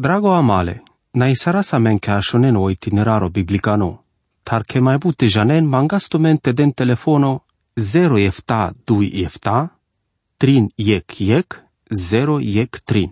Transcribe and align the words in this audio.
Drago 0.00 0.32
amale, 0.32 0.82
na 1.14 1.26
isara 1.28 1.62
sa 1.62 1.78
men 1.78 1.98
ka 1.98 2.20
shonen 2.22 2.56
o 2.56 2.68
itineraro 2.70 3.28
biblicano, 3.34 3.88
tar 4.46 4.62
ke 4.62 4.78
mai 4.80 4.94
bute 5.02 5.26
janen 5.26 5.66
mangastumente 5.66 6.52
den 6.52 6.70
telefono 6.72 7.42
0 7.74 8.18
efta 8.30 8.60
2 8.86 9.10
efta, 9.26 9.56
trin 10.38 10.70
yek 10.76 11.20
yek, 11.20 11.48
0 11.90 12.38
yek 12.40 12.78
trin. 12.84 13.10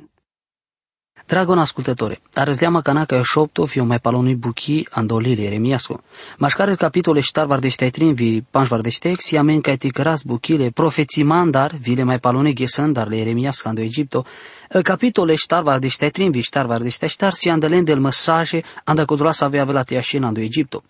Dragon 1.28 1.58
ascultătore, 1.58 2.20
arăzleama 2.34 2.80
canaca 2.82 3.22
šopto 3.22 3.66
fio 3.66 3.84
mai 3.84 3.98
palonui 3.98 4.34
buki 4.34 4.86
andolile 4.90 5.42
Eremiasco. 5.42 6.00
Mașcare 6.38 6.74
capitole 6.74 7.20
ștar 7.20 7.46
vardește 7.46 7.90
trin 7.90 8.14
vi 8.14 8.42
panș 8.50 8.68
vardește 8.68 9.14
si 9.18 9.36
amen 9.36 9.60
ca 9.60 9.74
ti 9.74 9.90
căras 9.90 10.22
bukile 10.22 10.70
profeții 10.70 11.24
mandar 11.24 11.72
vile 11.80 12.02
mai 12.02 12.18
palone 12.18 12.52
gesandar 12.52 13.08
le 13.08 13.16
Eremiasco 13.16 13.68
ando 13.68 13.82
Egipto. 13.82 14.24
El 14.68 14.82
capitole 14.82 15.34
ștar 15.34 15.62
vardește 15.62 16.08
trin 16.08 16.30
vi 16.30 16.40
ștar 16.40 16.66
vardește 16.66 17.06
ștar 17.06 17.32
si 17.32 17.48
andelen 17.48 17.84
del 17.84 18.00
mesaje 18.00 18.62
anda 18.84 19.04
codula 19.04 19.32
să 19.32 19.44
avea 19.44 19.64
velate 19.64 19.96
așin 19.96 20.22
ando 20.22 20.40
Egipto. 20.40 20.82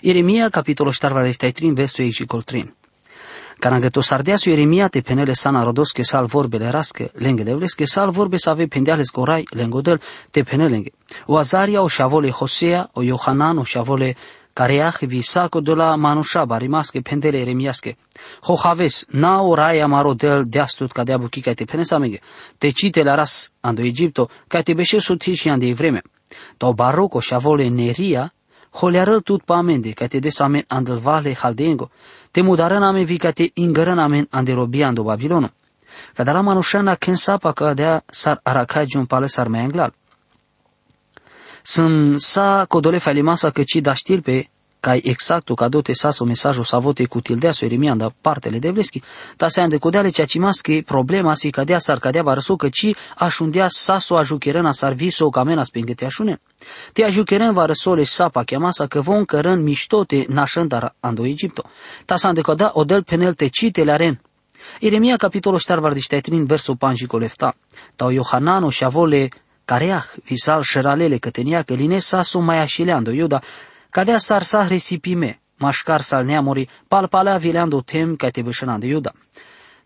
Eremia 0.00 0.48
capitolo 0.48 0.90
ștar 0.90 1.12
vardește 1.12 1.50
trin 1.50 1.74
versul 1.74 2.04
Egicol 2.04 2.42
trin. 2.42 2.74
Kanagato 3.60 4.00
sardeasu 4.00 4.48
Ieremia 4.48 4.88
te 4.88 5.00
penele 5.00 5.32
sana 5.32 5.62
rodos 5.62 5.92
ke 5.92 6.02
sal 6.02 6.26
vorbele 6.26 6.70
raske 6.70 7.10
lenge 7.14 7.42
devles 7.42 7.74
ke 7.74 7.84
sal 7.84 8.10
vorbe 8.10 8.36
să 8.36 8.50
ave 8.50 8.66
pendeales 8.66 9.10
corai 9.10 9.44
lengodel 9.50 10.00
te 10.30 10.42
penelenge. 10.42 10.90
O 11.26 11.36
Azaria 11.36 11.82
o 11.82 11.88
șavole 11.88 12.30
Hosea 12.30 12.90
o 12.92 13.02
Iohanan 13.02 13.58
o 13.58 13.64
șavole 13.64 14.16
Careach 14.52 15.06
vi 15.06 15.22
saco 15.22 15.60
de 15.60 15.74
la 15.74 15.96
manusha 15.96 16.46
barimasque 16.46 17.02
pendele 17.02 17.38
Ieremiasque. 17.38 17.96
Hohaves 18.42 19.06
na 19.10 19.42
oraya 19.42 19.86
marodel 19.86 20.44
deastut 20.44 20.92
ca 20.92 21.04
de 21.04 21.12
abuchi 21.12 21.40
ca 21.40 21.54
te 21.54 21.64
penesamenge. 21.64 22.20
Te 22.58 22.72
cite 22.72 23.02
la 23.02 23.14
ras 23.14 23.50
ando 23.60 23.82
Egipto 23.82 24.28
ca 24.48 24.62
te 24.62 24.74
beșe 24.74 24.98
sutiși 24.98 25.48
ande 25.48 25.72
vreme. 25.72 26.02
Tau 26.56 26.72
baroco 26.72 27.20
șavole 27.20 27.68
Neria 27.68 28.32
holeară 28.72 29.20
tut 29.20 29.42
pa 29.42 29.56
amende 29.56 29.90
ca 29.90 30.06
te 30.06 30.18
desamen 30.18 30.64
andel 30.68 30.98
vale 30.98 31.34
haldengo 31.34 31.90
te 32.30 32.40
mudaran 32.40 32.82
amen 32.82 33.04
vi 33.04 33.16
ka 33.16 33.30
te 33.30 33.50
ingaran 33.54 33.98
Sunt 41.62 42.20
sa 42.20 42.64
codole 42.68 42.98
falimasa 42.98 43.50
că 43.50 43.62
ci 43.62 43.74
da 43.74 43.94
știr 43.94 44.20
pe 44.20 44.48
cai 44.80 45.00
exactu 45.04 45.54
ca 45.54 45.68
dote 45.68 45.92
saso 45.92 46.24
mesajul 46.24 46.64
sa 46.64 46.78
vote 46.78 47.04
cu 47.04 47.20
tildea 47.20 47.52
so 47.52 47.64
Eremia 47.64 47.94
da 47.94 48.12
partele 48.20 48.58
de 48.58 48.70
vleschi, 48.70 49.02
ta 49.36 49.48
se 49.48 49.60
ande 49.60 49.76
codeale 49.76 50.08
cea 50.08 50.24
cimaschi 50.24 50.82
problema 50.82 51.34
si 51.34 51.50
cadea 51.50 51.78
sar 51.78 51.98
cadea 51.98 52.22
varăso 52.22 52.56
că 52.56 52.68
ci 52.68 52.94
așundea 53.16 53.66
saso 53.68 54.16
ajucherena 54.16 54.72
sar 54.72 54.92
viso 54.92 55.28
camena 55.28 55.62
spenghe 55.62 55.94
te 55.94 56.04
așune. 56.04 56.40
Te 56.92 57.04
ajucheren 57.04 57.52
varăso 57.52 57.94
le 57.94 58.02
sapa 58.02 58.44
cheamasa 58.44 58.86
că 58.86 59.00
von 59.00 59.24
cărân 59.24 59.62
miștote 59.62 60.26
nașândar 60.28 60.94
ando 61.00 61.26
Egipto. 61.26 61.62
Ta 62.04 62.16
se 62.16 62.26
ande 62.26 62.40
codea 62.40 62.70
odel 62.74 63.02
penel 63.02 63.34
te 63.34 63.48
cite 63.48 63.84
la 63.84 63.96
ren. 63.96 64.20
Eremia 64.80 65.16
capitolul 65.16 65.58
ștar 65.58 65.78
vardișteatrin 65.78 66.44
versul 66.44 66.76
panji 66.76 67.06
colefta. 67.06 67.54
Tau 67.96 68.10
Iohanano 68.10 68.70
și 68.70 68.84
avole 68.84 69.28
Careah, 69.70 70.04
visal 70.24 70.62
șeralele 70.62 71.18
cătenia 71.18 71.62
că 71.62 71.74
line 71.74 71.98
saso 71.98 72.40
mai 72.40 72.58
așileando 72.58 73.10
Iuda, 73.10 73.40
Cadea 73.90 74.18
sar 74.18 74.42
sa 74.42 74.66
resipime, 74.66 75.40
mașcar 75.56 76.00
sal 76.00 76.24
neamuri, 76.24 76.68
palpalea 76.88 77.36
vileando 77.36 77.80
tem 77.80 78.16
ca 78.16 78.28
te 78.28 78.42
bășănande 78.42 78.86
Iuda. 78.86 79.12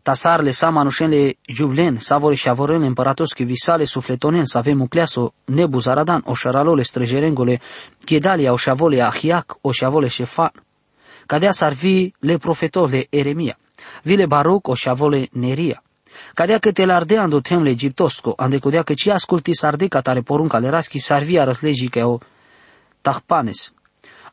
Tasarle 0.03 0.51
sa 0.51 0.71
manușenle 0.71 1.37
jublen, 1.47 1.97
savore 1.97 2.35
și 2.35 2.49
avoren 2.49 2.83
împăratos 2.83 3.33
că 3.33 3.43
visale 3.43 3.85
sufletonen 3.85 4.45
să 4.45 4.59
avem 4.59 4.81
ucleaso 4.81 5.35
nebuzaradan, 5.45 6.23
o 6.27 6.35
șaralole 6.35 6.83
străjerengole, 6.83 7.61
chedalia 8.05 8.53
o 8.53 8.57
șavole 8.57 9.03
ahiac, 9.03 9.59
o 9.61 9.73
șavole 9.73 10.09
șefan. 10.09 10.53
Cadea 11.27 11.51
sar 11.51 11.73
vi 11.73 12.15
le 12.19 12.37
profetole 12.37 13.07
Eremia, 13.11 13.59
vile 14.03 14.27
baruc 14.27 14.69
o 14.69 14.75
șavole 14.75 15.29
Neria. 15.33 15.83
Cadea 16.35 16.59
că 16.59 16.73
te 16.73 16.85
lardea 16.85 17.23
ando 17.23 17.41
temle 17.41 17.71
egiptosco, 17.71 18.33
ande 18.37 18.59
codea 18.59 18.83
că 18.83 18.95
ci 18.95 19.09
asculti 19.09 19.55
sarde 19.55 19.87
ca 19.89 20.01
tare 20.01 20.21
porunca 20.21 20.59
le 20.59 20.69
raschi 20.69 20.99
sarvia 20.99 21.45
răslegi 21.45 21.89
că 21.89 22.07
o 22.07 22.19
tahpanes, 23.01 23.73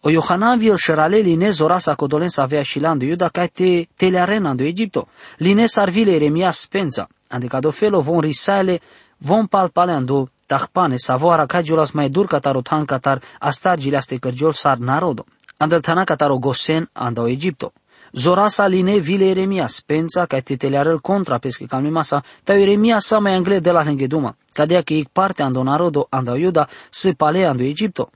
o 0.04 0.10
Iohanan 0.10 0.58
viel 0.58 0.78
șerale 0.78 1.18
lines 1.18 1.60
orasa 1.60 1.96
codolens 1.96 2.38
avea 2.38 2.64
și 2.64 2.80
landu 2.80 3.06
Iuda 3.06 3.28
ca 3.28 3.46
te 3.46 3.88
telearena 3.96 4.54
do 4.54 4.64
Egipto. 4.64 5.08
Lines 5.38 5.76
arvile 5.76 6.12
Eremia 6.12 6.52
spenza. 6.52 7.08
Adică 7.28 7.60
do 7.60 7.72
felo 7.72 8.00
von 8.00 8.20
risale 8.20 8.80
von 9.18 9.46
palpaleando 9.46 10.30
tahpane 10.46 10.96
savoara 10.98 11.46
cagiulas 11.46 11.92
mai 11.92 12.10
dur 12.10 12.26
catarotan 12.26 12.86
catar 12.86 13.22
astargile 13.40 13.98
aste 13.98 14.18
cărgiol 14.18 14.54
sar 14.54 14.78
narodo. 14.78 15.26
Andeltana 15.58 16.04
cataro 16.04 16.38
gosen 16.38 16.90
andau 16.94 17.28
Egipto. 17.28 17.74
Zorasa 18.14 18.68
line 18.68 19.00
vile 19.00 19.30
Eremia 19.30 19.68
spenza 19.68 20.26
ca 20.26 20.40
te 20.42 20.58
telearel 20.58 21.00
contra 21.00 21.38
pesche 21.38 21.66
cam 21.66 21.86
masa 21.88 22.24
ta 22.44 22.54
Eremia 22.54 23.00
sa 23.00 23.20
mai 23.20 23.34
angle 23.34 23.60
de 23.60 23.72
la 23.72 23.84
hengeduma. 23.84 24.36
Cadea 24.54 24.82
că 24.82 24.94
e 24.94 25.04
parte 25.12 25.44
ando 25.44 25.64
narodo 25.64 26.08
andau 26.10 26.36
Iuda 26.36 26.68
se 26.90 27.14
pale 27.14 27.46
ando 27.46 27.64
Egipto. 27.64 28.12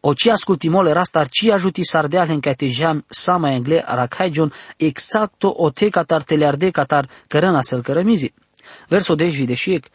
O 0.00 0.12
ci 0.14 0.28
ascultimole 0.28 0.92
rastar 0.92 1.28
ci 1.28 1.48
ajuti 1.48 1.84
sardeal 1.84 2.30
în 2.30 2.40
catejan 2.40 3.04
sama 3.08 3.50
engle 3.50 3.82
arakhaijon 3.86 4.52
exacto 4.76 5.54
o 5.56 5.70
te 5.70 5.88
catar 5.88 6.22
telearde 6.22 6.70
catar 6.70 7.08
cărăna 7.26 7.62
sel 7.62 7.82
cărămizi. 7.82 8.34
Verso 8.88 9.14
deci 9.14 9.34
videșiec, 9.34 9.86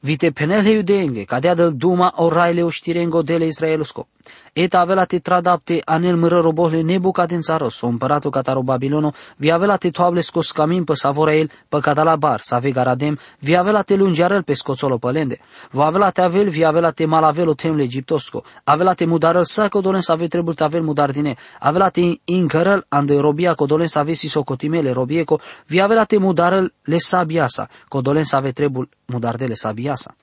vite 0.00 0.30
penele 0.30 0.70
iudenge, 0.70 1.24
cadea 1.24 1.54
del 1.54 1.72
duma 1.76 2.12
o 2.16 2.28
raile 2.28 2.62
o 2.62 2.70
știrengo 2.70 3.22
dele 3.22 3.46
Israelusko. 3.46 4.08
Et 4.52 4.74
avea 4.74 5.04
te 5.04 5.18
tradapte 5.18 5.82
anel 5.84 6.16
mără 6.16 6.40
robohle 6.40 6.80
nebucadințaros, 6.80 7.80
o 7.80 7.86
împăratul 7.86 8.30
cataro 8.30 8.62
Babilono, 8.62 9.12
vi 9.36 9.50
avea 9.50 9.76
te 9.76 9.90
toable 9.90 10.20
scos 10.20 10.50
camin 10.50 10.84
pe 10.84 10.94
savora 10.94 11.34
el, 11.34 11.50
pe 11.68 11.78
cadala 11.80 12.16
bar, 12.16 12.40
să 12.40 12.54
ave 12.54 12.70
garadem, 12.70 13.18
vi 13.38 13.56
avea 13.56 13.82
te 13.82 13.94
lungearel 13.94 14.42
pe 14.42 14.52
scoțolo 14.52 14.96
pălende, 14.96 15.38
va 15.70 15.84
avea 15.84 16.10
te 16.10 16.22
avel, 16.22 16.48
vi 16.48 16.64
avea 16.64 16.90
te 16.90 17.06
malavelo 17.06 17.54
temle 17.54 17.82
egiptosco, 17.82 18.42
avea 18.64 18.92
te 18.92 19.04
mudarel 19.04 19.44
să 19.44 19.68
codolen 19.68 20.00
să 20.00 20.12
ave 20.12 20.26
trebul 20.26 20.54
te 20.54 20.64
avel 20.64 20.82
mudardine, 20.82 21.34
avea 21.60 21.88
te 21.88 22.00
incărel 22.24 22.84
ande 22.88 23.18
robia 23.18 23.54
codolen 23.54 23.86
să 23.86 23.98
ave 23.98 24.12
si 24.12 24.28
socotimele 24.28 24.92
robieco, 24.92 25.40
vi 25.66 25.80
avea 25.80 26.04
te 26.04 26.18
mudarel 26.18 26.72
le 26.82 26.98
sabiasa, 26.98 27.68
codolen 27.88 28.24
să 28.24 28.36
ave 28.36 28.50
trebul 28.50 28.88
mudardele 29.06 29.54
sabiasa. 29.54 30.14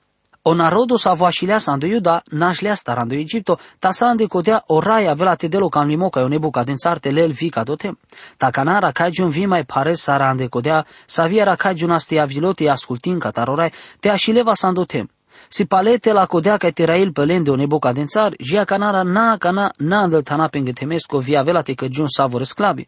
O 0.46 0.54
narodo 0.54 0.98
sa 0.98 1.12
vașileasa 1.14 1.72
ando 1.72 1.86
Iuda, 1.86 2.22
nașlea 2.30 2.74
starando 2.74 3.14
Egipto, 3.14 3.58
ta 3.78 3.90
sa 3.90 4.06
ande 4.06 4.26
codea 4.26 4.62
o 4.66 4.80
raia 4.80 5.10
avea 5.10 5.34
te 5.34 5.48
delo 5.48 5.68
cam 5.68 5.86
limoca 5.86 6.20
o 6.20 6.28
nebuca 6.28 6.62
din 6.64 6.76
țarte 6.76 7.10
lel 7.10 7.32
vica 7.32 7.62
dotem. 7.62 7.98
Ta 8.36 8.50
canara 8.50 8.90
cagiun 8.90 9.28
vi 9.28 9.46
mai 9.46 9.64
pare 9.64 9.94
sara 9.94 10.28
ande 10.28 10.46
codea, 10.46 10.86
sa 11.06 11.26
viera 11.26 11.54
cagiun 11.54 11.90
aste 11.90 12.18
avilote 12.18 12.68
ascultin 12.68 13.18
ca 13.18 13.30
tarorai, 13.30 13.72
te 14.00 14.08
așileva 14.10 14.54
sa 14.54 14.66
andotem. 14.68 15.10
Si 15.48 15.64
palete 15.64 16.12
la 16.12 16.26
codea 16.26 16.56
ca 16.56 16.70
te 16.70 16.84
rail 16.84 17.12
pe 17.12 17.24
lende 17.24 17.50
o 17.50 17.56
nebuca 17.56 17.92
din 17.92 18.06
țar, 18.06 18.34
jia 18.38 18.64
canara 18.64 19.02
na 19.02 19.36
cana 19.36 19.72
na 19.76 20.00
andăltana 20.00 20.48
pe 20.48 20.60
temesco 20.72 21.18
via 21.18 21.42
vela 21.42 21.62
te 21.62 21.74
căgiun 21.74 22.08
savor 22.08 22.42
sclavi. 22.42 22.86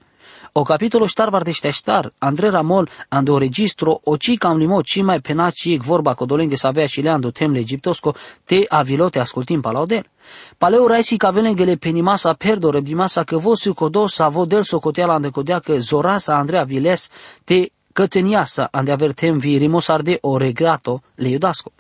O 0.53 0.63
capitolo 0.63 1.07
ștar 1.07 1.29
vardește 1.29 1.71
ștar, 1.71 2.13
Andre 2.19 2.49
Ramol, 2.49 2.89
ando 3.09 3.33
o 3.33 3.39
registro, 3.39 4.01
o 4.05 4.17
ci 4.17 4.37
cam 4.39 4.57
limo, 4.57 4.83
ci 4.83 5.03
mai 5.03 5.21
penat 5.21 5.53
ci 5.53 5.77
vorba 5.77 6.15
codolenghe 6.15 6.57
să 6.57 6.67
avea 6.67 6.87
și 6.87 7.01
leando 7.01 7.31
temle 7.31 7.59
egiptosco, 7.59 8.15
te 8.45 8.65
avilote 8.69 9.19
ascultim 9.19 9.61
palaudel. 9.61 10.07
Paleu 10.59 10.87
raisi 10.87 11.17
ca 11.17 11.31
venengele 11.31 11.75
penimasa 11.75 12.33
perdo 12.33 12.71
rebdimasa 12.71 13.23
că 13.23 13.37
vosu 13.39 13.75
codos 13.75 14.15
sa 14.15 14.29
vodel 14.29 14.63
socoteala 14.63 15.15
ande 15.15 15.29
codea 15.29 15.59
că 15.59 15.77
zorasa 15.77 16.35
Andrea 16.35 16.65
Viles 16.65 17.09
te 17.45 17.71
căteniasa 17.93 18.69
ande 18.71 18.93
aver 18.93 19.13
tem 19.13 19.39
vi 19.39 19.57
rimosarde 19.57 20.19
o 20.21 20.37
regrato 20.37 21.03
le 21.15 21.29
iudasco. 21.29 21.73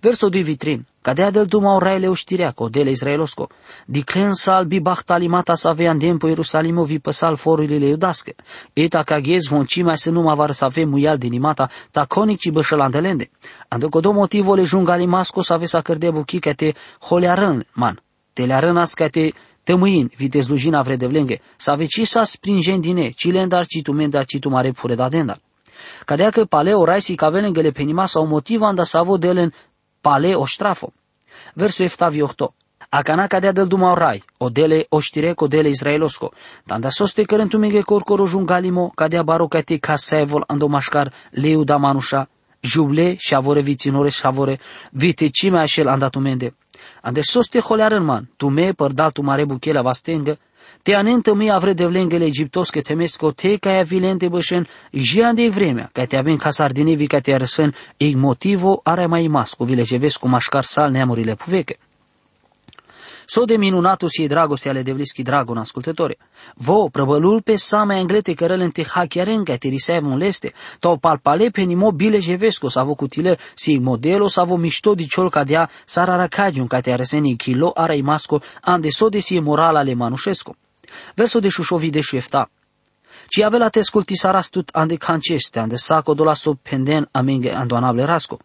Verso 0.00 0.28
2 0.28 0.42
vitrin. 0.42 0.86
Cadea 1.02 1.30
del 1.30 1.44
duma 1.44 1.74
o 1.74 1.78
raile 1.78 2.08
uștireaco, 2.08 2.68
dele 2.68 2.90
Israelosco. 2.90 3.48
Diclen 3.86 4.32
sal 4.32 4.64
bi 4.64 4.80
bahtalimata 4.80 5.54
sa 5.54 5.70
avean 5.70 5.98
dempo 5.98 6.28
Ierusalimo 6.28 6.84
vi 6.84 6.98
păsal 6.98 7.36
forurile 7.36 7.86
iudască. 7.86 8.32
Eta 8.72 9.02
ca 9.02 9.20
ghez 9.20 9.46
von 9.48 9.64
ci 9.64 9.82
mai 9.82 9.96
să 9.96 10.10
nu 10.10 10.34
var 10.34 10.50
să 10.50 10.64
avem 10.64 10.88
muial 10.88 11.18
din 11.18 11.32
imata, 11.32 11.68
ta 11.90 12.04
conic 12.04 12.38
ci 12.38 12.50
bășălandelende. 12.50 13.30
Ando 13.68 13.88
codo 13.88 14.12
motivo 14.12 14.54
le 14.54 14.62
jungalimasco 14.62 15.42
să 15.42 15.52
ave 15.52 15.66
să 15.66 15.80
cărde 15.80 16.10
buchi 16.10 16.38
ca 16.38 16.52
te 16.52 16.72
holearăn, 17.00 17.66
man. 17.72 18.02
Te 18.32 18.44
learăn 18.44 18.76
as 18.76 18.94
ca 18.94 19.08
te 19.08 19.30
tămâin, 19.62 20.10
vite 20.16 20.40
slujina 20.40 20.82
vredevlenge, 20.82 21.40
să 21.56 21.70
ave 21.70 21.84
ci 21.84 22.06
sa 22.06 22.24
springen 22.24 22.80
dine, 22.80 23.10
ci 23.10 23.30
lendar 23.30 23.66
ci 23.66 23.82
tu 23.82 23.92
mendar 23.92 24.24
ci 24.24 24.38
tu 24.38 24.48
mare 24.48 24.70
pure 24.70 24.94
da 24.94 25.08
dendar. 25.08 25.40
Cadea 26.04 26.30
că 26.30 26.44
paleo 26.44 26.84
raisi 26.84 27.14
ca 27.14 27.28
velengele 27.28 27.70
penima 27.70 28.06
sau 28.06 28.26
motiva 28.26 28.66
anda 28.66 28.84
savo 28.84 29.16
delen 29.16 29.52
pale 30.00 30.34
o 30.34 30.46
strafo. 30.46 30.92
Verso 31.54 31.82
eftavi 31.82 32.22
ohto. 32.22 32.54
Acana 32.88 33.26
cadea 33.26 33.52
del 33.52 33.66
duma 33.66 33.94
rai, 33.94 34.22
o 34.38 34.48
dele 34.48 34.86
o 34.88 35.00
știreco 35.00 35.46
dele 35.46 35.68
Israelosco. 35.68 36.32
Tanda 36.66 36.88
soste 36.88 37.22
cărentu 37.22 37.58
mege 37.58 37.80
corcoro 37.80 38.26
jungalimo, 38.26 38.92
cadea 38.94 39.22
baro 39.22 39.48
cate 39.48 39.76
ca 39.78 39.96
sevol 39.96 40.44
ando 40.46 40.66
mașcar 40.66 41.12
leu 41.30 41.64
da 41.64 41.76
manusha, 41.76 42.28
juble 42.60 43.16
și 43.18 43.34
avore 43.34 43.60
viținore 43.60 44.08
și 44.08 44.20
avore 44.22 44.60
vite 44.90 45.28
cime 45.28 45.60
așel 45.60 45.88
andatumende. 45.88 46.56
Ande 47.02 47.20
sos 47.20 47.46
te 47.46 47.60
holearân 50.86 51.12
man, 51.12 51.22
tu 51.22 51.34
me 51.34 51.34
părdal 51.34 51.34
tu 51.34 51.34
mare 51.34 51.34
buchela 51.34 51.34
vastengă, 51.34 51.34
te 51.34 51.34
anentă 51.34 51.34
mi 51.34 51.50
avre 51.50 51.72
de 51.72 51.86
vlengele 51.86 52.24
egiptos 52.24 52.70
că 52.70 52.80
temesco 52.80 53.30
te 53.30 53.56
ca 53.56 53.82
vilente 53.82 54.28
bășen, 54.28 54.66
jian 54.92 55.34
de 55.34 55.48
vremea, 55.48 55.90
ca 55.92 56.04
te 56.04 56.16
avem 56.16 56.36
ca 56.36 56.50
sardinevi 56.50 57.06
ca 57.06 57.20
te 57.20 57.32
arăsân, 57.32 57.74
ei 57.96 58.14
motivo 58.14 58.80
are 58.84 59.06
mai 59.06 59.26
mas, 59.26 59.52
cu 59.52 59.64
vile 59.64 59.82
ce 59.82 59.96
vezi 59.96 60.18
cum 60.18 60.34
așcar 60.34 60.62
sal 60.62 60.90
neamurile 60.90 61.34
puveche. 61.34 61.78
So 63.28 63.44
de 63.44 63.56
minunatul 63.56 64.08
și 64.08 64.26
dragoste 64.26 64.68
ale 64.68 64.82
devliski 64.82 65.22
dragon 65.22 65.56
ascultători. 65.56 66.18
Vo, 66.54 66.88
prăbălul 66.88 67.42
pe 67.42 67.56
sama 67.56 67.94
anglete 67.94 68.34
cărăl 68.34 68.60
în 68.60 68.70
te 68.70 68.84
hachiaren 68.84 69.44
ca 69.44 69.56
te 69.56 69.68
risevun 69.68 70.16
leste, 70.16 70.52
to 70.80 70.96
palpale 70.96 71.48
pe 71.48 71.62
nimo 71.62 71.90
bile 71.90 72.18
jevesco 72.18 72.68
sa 72.68 72.82
vocutile 72.82 73.38
si 73.54 73.78
modelo 73.78 74.28
sa 74.28 74.44
vo 74.44 74.56
mișto 74.56 74.94
di 74.94 75.06
ciol 75.06 75.30
ca 75.30 75.44
dea 75.44 75.70
sarara 75.84 76.26
cagiun 76.26 76.66
ca 76.66 76.80
te 76.80 76.92
areseni 76.92 77.36
kilo 77.36 77.70
arai 77.74 78.00
masco 78.00 78.40
ande 78.60 78.88
so 78.88 79.08
de 79.08 79.18
si 79.18 79.40
moral 79.40 79.76
ale 79.76 79.94
manușesco. 79.94 80.54
Verso 81.14 81.38
de 81.38 81.48
șușovi 81.48 81.90
de 81.90 82.00
șuefta. 82.00 82.50
Ci 83.28 83.40
avea 83.40 83.68
te 83.68 83.80
sculti 83.80 84.14
sarastut 84.16 84.68
ande 84.72 84.96
canceste, 84.96 85.58
ande 85.58 85.76
saco 85.76 86.14
dola 86.14 86.34
so 86.34 86.54
penden 86.54 87.08
amenge 87.10 87.50
andoanable 87.50 88.04
rasco. 88.04 88.38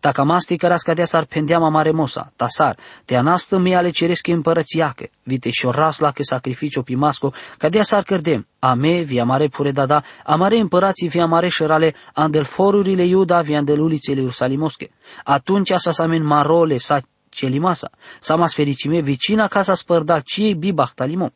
Dacă 0.00 0.24
masti 0.24 0.56
cărasca 0.56 0.94
de 0.94 1.04
sar 1.04 1.24
pendeama 1.24 1.68
mare 1.68 1.90
mosa, 1.90 2.32
tasar, 2.36 2.76
te 3.04 3.16
anastă 3.16 3.58
mi 3.58 3.74
ale 3.74 3.90
ceresche 3.90 4.32
împărățiacă, 4.32 5.08
vite 5.22 5.50
șoras 5.50 5.98
la 5.98 6.10
că 6.10 6.22
sacrificiu 6.22 6.82
pimasco, 6.82 7.32
ca 7.56 7.68
de 7.68 7.80
sar 7.80 8.02
cărdem, 8.02 8.46
a 8.58 8.74
me, 8.74 9.00
via 9.00 9.24
mare 9.24 9.46
pure 9.46 9.70
dada, 9.70 10.02
a 10.24 10.34
mare 10.34 10.58
împărații 10.58 11.08
via 11.08 11.26
mare 11.26 11.48
șărale, 11.48 11.94
andel 12.14 12.44
forurile 12.44 13.04
Iuda, 13.04 13.40
via 13.40 13.58
andel 13.58 13.80
ulițele 13.80 14.20
Ierusalimosche. 14.20 14.90
Atunci 15.24 15.72
sa 15.76 15.90
samen 15.90 16.24
marole, 16.24 16.78
sa 16.78 17.00
celimasa, 17.28 17.90
sa 18.20 18.36
mas 18.36 18.54
fericime 18.54 19.00
vicina 19.00 19.46
ca 19.46 19.62
sa 19.62 19.74
spărda 19.74 20.20
ciei 20.20 20.54
bibach 20.54 20.92
talimo. 20.94 21.32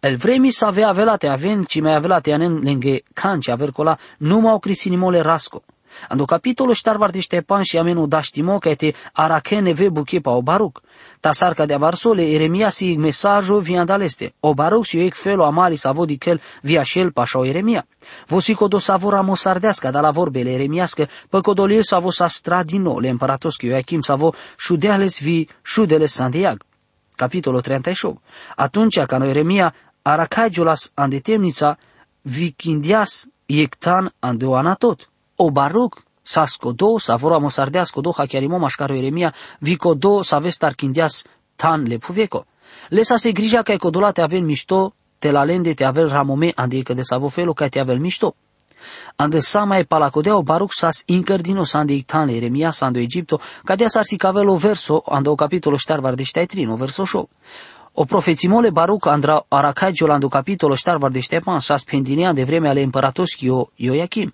El 0.00 0.16
vremi 0.16 0.50
să 0.50 0.66
avea 0.66 0.88
avelate 0.88 1.28
aven, 1.28 1.64
ci 1.64 1.80
mai 1.80 1.94
avelate 1.94 2.32
anen 2.32 2.60
lângă 2.62 2.96
canci 3.14 3.48
avercola, 3.48 3.96
nu 4.18 4.38
m-au 4.38 4.58
crisinimole 4.58 5.20
rasco. 5.20 5.62
Ando 6.08 6.24
capitolo 6.24 6.72
ștarvar 6.72 7.10
de 7.10 7.20
Ștepan 7.20 7.62
și 7.62 7.78
amenu 7.78 8.06
daștimo 8.06 8.58
că 8.58 8.74
te 8.74 8.92
arachene 9.12 9.72
ve 9.72 9.88
buche 9.88 10.18
pa 10.18 10.30
o 10.30 10.42
baruc. 10.42 10.80
Ta 11.20 11.32
sarca 11.32 11.66
de 11.66 11.74
avarsole 11.74 12.22
Eremia 12.22 12.68
si 12.68 12.96
mesajo 12.96 13.58
vi 13.58 13.76
andaleste. 13.76 14.34
O 14.40 14.54
baruc 14.54 14.84
si 14.84 14.98
ec 14.98 15.14
felo 15.14 15.44
amali 15.44 15.76
sa 15.76 15.92
vodichel 15.92 16.40
via 16.62 16.82
șel 16.82 17.12
pa 17.12 17.24
o 17.32 17.44
Eremia. 17.44 17.86
Vosico 18.26 18.68
do 18.68 18.78
savora 18.78 19.20
mosardească, 19.20 19.90
dar 19.90 20.02
la 20.02 20.10
vorbele 20.10 20.50
eremiască, 20.50 21.08
păcodoliu 21.28 21.80
sa 21.80 21.98
vo 21.98 22.10
sa 22.10 22.26
stradino, 22.26 22.98
le 22.98 23.08
împăratoschi 23.08 23.66
Ioachim 23.66 24.00
sa 24.00 24.14
vo 24.14 24.32
șudeales 24.58 25.20
vi 25.20 25.48
șudeles 25.62 26.12
Santiago. 26.12 26.64
Capitolul 27.16 27.60
38. 27.60 28.22
Atunci, 28.56 28.98
ca 28.98 29.18
noi 29.18 29.28
Eremia, 29.28 29.74
aracagiolas 30.08 30.92
andetemnița, 30.94 31.76
vikindias 32.22 33.28
iectan 33.46 34.10
andeoanatot 34.20 35.08
o 35.36 35.50
baruc 35.50 36.02
sa 36.22 36.46
skodo, 36.46 36.98
sa 36.98 37.16
vora 37.16 37.38
mosardea 37.38 37.84
skodo 37.84 38.12
hachiarimo 38.16 38.58
mașcaro 38.58 38.94
Eremia, 38.94 39.32
vicodo 39.60 40.22
sa 40.22 40.38
vestar 40.38 40.74
kindias 40.74 41.26
tan 41.56 41.82
le 41.88 41.98
puveko. 41.98 42.44
Lesa 42.88 43.16
se 43.16 43.32
grija 43.32 43.62
ca 43.62 43.76
codola 43.76 44.12
te 44.12 44.22
avel 44.22 44.42
mișto, 44.42 44.92
te 45.18 45.30
la 45.30 45.44
lende 45.44 45.74
te 45.74 45.84
avel 45.84 46.08
ramome 46.08 46.52
ande 46.56 46.82
că 46.82 46.94
de 46.94 47.02
savofelo 47.02 47.52
ca 47.52 47.68
te 47.68 47.80
avel 47.80 47.98
mișto. 47.98 48.34
Ande 49.16 49.40
sama 49.40 49.78
e 49.78 49.84
palacodea 49.84 50.36
o 50.36 50.42
baruc 50.42 50.72
sas 50.72 51.02
incărdino 51.06 51.64
sa 51.64 51.78
ande 51.78 51.92
ictan 51.92 52.28
Eremia 52.28 52.70
sa 52.70 52.86
ande 57.98 58.16
Egipto, 58.16 58.38
ca 58.38 58.38
dea 58.38 58.38
sar 58.38 58.38
si 58.38 58.48
cavelo 58.48 58.62
verso, 58.62 58.62
ande 58.62 58.66
o 58.66 58.68
capitolo 58.68 58.68
ștar 58.68 58.68
var 58.68 58.70
de 58.70 58.70
trino, 58.70 58.70
verso 58.70 58.70
show. 58.70 58.70
O 58.70 58.70
profețimole 58.70 58.70
Baruc 58.70 59.06
andra 59.06 59.44
aracagiolandu 59.48 60.28
capitolo 60.28 60.74
ștar 60.74 60.96
var 60.96 61.10
de 61.10 61.20
Ștepan 61.20 61.58
sa 61.58 61.76
spendinea 61.76 62.32
de 62.32 62.44
vreme 62.44 62.68
ale 62.68 62.82
împăratoschio 62.82 63.70
Ioachim. 63.74 64.32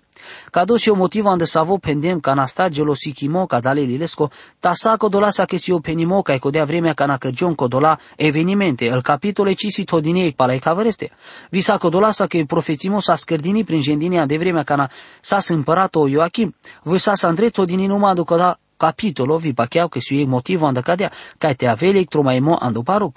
Kadosi 0.51 0.89
o 0.89 0.95
motivo 0.95 1.29
ande 1.29 1.45
savo 1.45 1.77
pendem 1.77 2.19
ca 2.19 2.33
nastagelo 2.33 2.93
sikimo 2.93 3.45
ca 3.45 3.59
dale 3.59 3.81
lilesco, 3.81 4.29
ta 4.59 4.73
saco 4.73 5.09
dola 5.09 5.29
sa 5.29 5.45
che 5.45 5.57
si 5.57 5.71
o 5.71 5.79
penimo 5.79 6.21
ca 6.21 6.33
ecodea 6.33 6.63
vremea 6.63 6.93
ca 6.93 7.05
na 7.05 7.17
căgion 7.17 7.55
codola 7.55 7.97
evenimente, 8.15 8.85
el 8.85 9.01
capitole 9.01 9.53
ci 9.53 9.69
si 9.69 9.83
todinei 9.83 10.33
pala 10.33 10.53
e 10.53 10.59
cavereste. 10.59 11.11
Vi 11.49 11.61
sa 11.61 11.77
codola 11.77 12.11
sa 12.11 12.27
che 12.27 12.45
profețimo 12.45 12.99
sa 12.99 13.15
scărdini 13.15 13.63
prin 13.63 13.81
gendinia 13.81 14.25
de 14.25 14.37
vremea 14.37 14.63
ca 14.63 14.75
na 14.75 14.89
sa 15.21 15.37
împărato 15.49 16.07
Ioachim, 16.07 16.55
voi 16.83 16.99
sa 16.99 17.13
sa 17.15 17.27
andre 17.27 17.49
todini 17.49 17.87
numai 17.87 18.13
ducă 18.13 18.35
da 18.35 18.59
capitolo 18.77 19.37
vi 19.37 19.53
pacheau 19.53 19.89
che 19.89 20.01
si 20.01 20.25
motivo 20.25 20.65
anda 20.65 20.81
cadea, 20.81 21.11
ca 21.37 21.53
te 21.53 21.67
avele 21.67 22.05
tromaimo 22.05 22.57
ando 22.57 22.83
paru. 22.83 23.11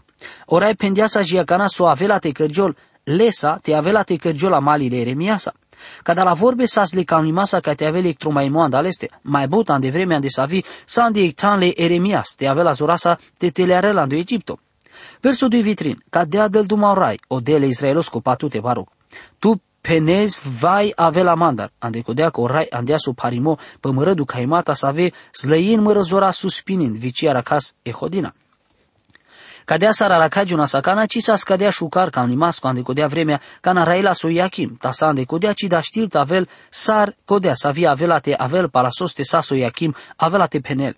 Ora 0.47 0.69
e 0.69 0.75
pendiața 0.75 1.23
jia 1.23 1.45
cana 1.45 1.69
so 1.69 1.87
avela 1.87 2.19
te 2.19 2.33
cărgiol, 2.33 2.75
lesa 3.05 3.59
te 3.63 3.75
avela 3.75 4.05
te 4.05 4.17
cărgiol 4.17 4.55
a 4.55 4.61
malile 4.61 5.01
Eremiasa. 5.01 5.53
Cada 6.03 6.25
la 6.25 6.35
vorbe 6.35 6.67
sas 6.67 6.93
le 6.93 7.05
masa 7.33 7.61
ca 7.61 7.75
te 7.75 7.87
ave 7.87 7.99
electromaimo 7.99 8.63
andaleste, 8.63 9.09
mai 9.23 9.47
butan 9.47 9.81
de 9.81 9.91
vremea 9.91 10.21
de 10.21 10.29
savi, 10.29 10.65
san 10.85 11.13
de 11.13 11.35
le 11.59 11.75
Eremias, 11.77 12.37
te 12.37 12.47
avea 12.47 12.65
la 12.65 12.75
zorasa 12.75 13.19
te 13.39 13.51
telearela 13.51 14.07
do 14.07 14.17
Egipto. 14.17 14.59
Versul 15.21 15.49
2 15.49 15.63
vitrin, 15.63 16.03
ca 16.11 16.25
dea 16.25 16.49
del 16.49 16.67
dumaurai, 16.67 17.19
o 17.29 17.41
dele 17.41 17.67
Israelos 17.67 18.09
cu 18.09 18.21
patute 18.21 18.61
baruc. 18.61 18.89
Tu 19.39 19.61
penez 19.81 20.35
vai 20.61 20.93
ave 20.97 21.23
la 21.23 21.35
mandar, 21.35 21.71
ande 21.79 22.01
codea 22.01 22.31
că 22.31 22.41
orai 22.41 22.67
andea 22.71 22.97
su 22.97 23.13
parimo, 23.13 23.59
pămărădu 23.81 24.25
caimata 24.25 24.75
să 24.75 24.87
ave 24.87 25.13
slăin 25.33 25.81
mără 25.81 26.01
zora 26.01 26.31
suspinind, 26.31 26.97
vicia 26.97 27.33
racas 27.33 27.75
ehodina. 27.83 28.35
Cadea 29.69 29.91
sararacajuna 29.91 30.65
sakana 30.65 31.07
ci 31.07 31.21
sa 31.21 31.37
scadea 31.37 31.71
șucar 31.71 32.11
cam 32.11 32.27
limas 32.27 32.59
cu 32.59 32.83
codea 32.83 33.07
vremea 33.07 33.41
ca 33.61 33.73
na 33.73 33.85
raila 33.85 34.13
so 34.13 34.29
Iachim, 34.29 34.77
ta 34.81 34.91
sa 34.91 35.07
ande 35.07 35.25
codea 35.25 35.53
ci 35.53 35.63
da 35.63 35.81
știl 35.81 36.09
avel 36.13 36.49
sar 36.71 37.17
codea 37.25 37.55
sa 37.55 37.71
via 37.71 37.91
avelate 37.91 38.35
avel 38.35 38.69
palasoste 38.69 39.23
sa 39.23 39.41
so 39.41 39.55
Iachim 39.55 39.95
avelate 40.17 40.61
penel. 40.61 40.97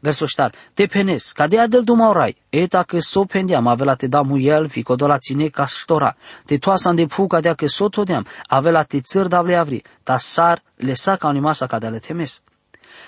Verso 0.00 0.26
ștar, 0.26 0.54
te 0.74 0.86
penes, 0.86 1.32
cadea 1.32 1.66
del 1.66 1.82
dumaurai, 1.82 2.36
eta 2.48 2.82
că 2.82 3.00
so 3.00 3.24
pendeam, 3.24 3.66
avela 3.66 3.94
te 3.94 4.06
da 4.06 4.22
muiel, 4.22 4.68
fi 4.68 4.82
codola 4.82 5.18
ține 5.18 5.48
ca 5.48 5.66
ștora, 5.66 6.16
te 6.44 6.58
toasa 6.58 6.92
de 6.92 7.06
pu 7.06 7.26
cadea 7.26 7.54
că 7.54 7.66
so 7.66 7.88
todeam, 7.88 8.26
avela 8.46 8.82
te 8.82 9.00
țăr 9.00 9.26
davle 9.26 9.56
avri, 9.56 9.82
ta 10.02 10.16
sar 10.16 10.62
lesa 10.76 11.16
ca 11.16 11.28
unimasa 11.28 11.66
cadea 11.66 11.90
le 11.90 11.98
temes. 11.98 12.42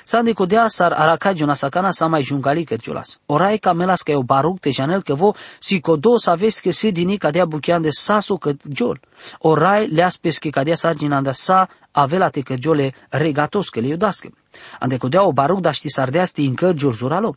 Sandi 0.05 0.33
kodea 0.33 0.67
sar 0.69 0.93
arakajuna 0.93 1.55
sakana 1.55 1.91
samai 1.91 2.23
jungali 2.23 2.65
kerjulas. 2.65 3.19
Orai 3.27 3.59
kamelas 3.59 4.03
ke 4.03 4.17
o 4.17 4.23
baruk 4.23 4.61
te 4.61 4.71
janel 4.71 5.03
ke 5.03 5.15
vo 5.15 5.35
si 5.61 5.81
kodo 5.81 6.17
saves 6.19 6.61
ke 6.61 6.73
se 6.73 6.91
dini 6.91 7.19
kadea 7.19 7.47
bukian 7.47 7.83
de 7.83 7.93
saso 7.93 8.39
ke 8.39 8.57
jol. 8.65 8.97
Orai 9.41 9.89
leas 9.89 10.17
peske 10.17 10.51
kadea 10.51 10.77
sarginanda 10.77 11.35
sa 11.35 11.67
avela 11.93 12.31
te 12.31 12.43
ke 12.43 12.57
jole 12.57 12.93
regatos 13.13 13.71
ke 13.71 13.81
le 13.81 13.89
iudaske. 13.89 14.33
Ande 14.79 14.97
kodea 14.97 15.27
o 15.27 15.33
baruk 15.33 15.61
da 15.61 15.71
ști 15.71 15.89
sardeasti 15.89 16.45
incăr 16.45 16.75
jol 16.77 16.93
zuralo. 16.93 17.35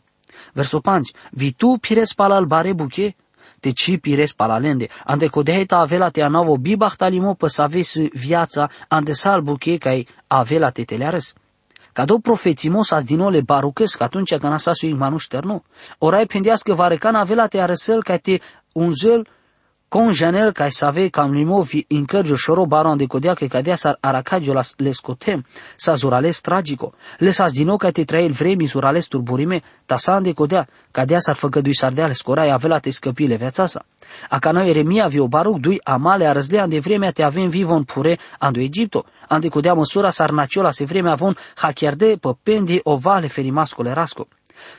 Verso 0.52 0.80
5. 0.80 1.12
Vitu 1.30 1.78
pires 1.80 2.14
palal 2.14 2.44
bare 2.44 2.72
buche, 2.72 3.14
te 3.60 3.70
ci 3.70 3.98
pires 4.00 4.32
palalende, 4.32 4.88
ande 5.04 5.26
codeita 5.26 5.76
avela 5.76 6.10
te 6.10 6.22
anavo 6.22 6.56
bibach 6.56 6.96
talimo 6.96 7.34
pe 7.34 7.48
să 7.48 7.62
aveți 7.62 8.00
viața, 8.12 8.70
ande 8.88 9.12
sal 9.12 9.40
buche 9.40 9.76
cai 9.76 10.06
avela 10.26 10.70
te 10.70 10.84
teleares. 10.84 11.34
Cadou 11.92 12.18
profețimos 12.18 12.90
as 12.90 13.04
din 13.04 13.20
ole 13.20 13.40
barucesc 13.40 14.00
atunci 14.00 14.36
când 14.36 14.52
asa 14.52 14.72
sui 14.72 14.92
manuș 14.92 15.24
terno. 15.24 15.62
Orai 15.98 16.26
pendească 16.26 16.74
varecan 16.74 17.14
avela 17.14 17.46
te 17.46 17.60
arăsel 17.60 18.02
ca 18.02 18.16
te 18.16 18.38
unzel 18.72 19.26
conjanel 19.92 20.52
ca 20.52 20.66
să 20.68 20.84
ave 20.86 21.08
cam 21.08 21.30
limovi 21.32 21.84
incărgio 21.88 22.34
șoro 22.34 22.64
baron 22.66 22.96
de 22.96 23.06
codea 23.06 23.34
că 23.34 23.46
cadea 23.46 23.76
sar 23.76 23.96
aracagio 24.00 24.52
las 24.52 24.72
les 24.76 24.98
cotem, 24.98 25.44
sa 25.76 25.94
zurales 25.94 26.40
tragico, 26.40 26.94
les 27.18 27.38
as 27.38 27.52
dino 27.52 27.76
ca 27.76 27.90
te 27.90 28.04
trael 28.04 28.30
vremi 28.30 28.64
zurales 28.64 29.06
turburime, 29.06 29.62
ta 29.86 29.96
sa 29.96 30.20
de 30.20 30.32
codea, 30.32 30.66
cadea 30.90 31.18
sar 31.18 31.34
făgădui 31.34 31.74
sardea 31.74 32.06
les 32.06 32.20
corai 32.20 32.50
avela 32.50 32.78
te 32.78 32.90
scăpile 32.90 33.36
viața 33.36 33.66
sa. 33.66 33.84
A 34.28 34.38
ca 34.38 34.50
noi 34.50 34.68
Eremia 34.68 35.06
vi 35.06 35.18
o 35.18 35.28
baruc 35.28 35.58
dui 35.58 35.80
amale 35.84 36.26
a 36.26 36.32
răzlea 36.32 36.66
de 36.66 36.78
vremea 36.78 37.10
te 37.10 37.22
avem 37.22 37.48
vivon 37.48 37.84
pure 37.84 38.18
andu 38.38 38.60
Egipto, 38.60 39.04
ande 39.28 39.48
codea 39.48 39.74
măsura 39.74 40.10
sarnaciola 40.10 40.70
se 40.70 40.84
vremea 40.84 41.12
avon 41.12 41.36
hachierde 41.56 42.16
pe 42.20 42.28
pendi 42.42 42.80
ovale 42.82 43.26
ferimascole 43.26 43.92
rasco. 43.92 44.26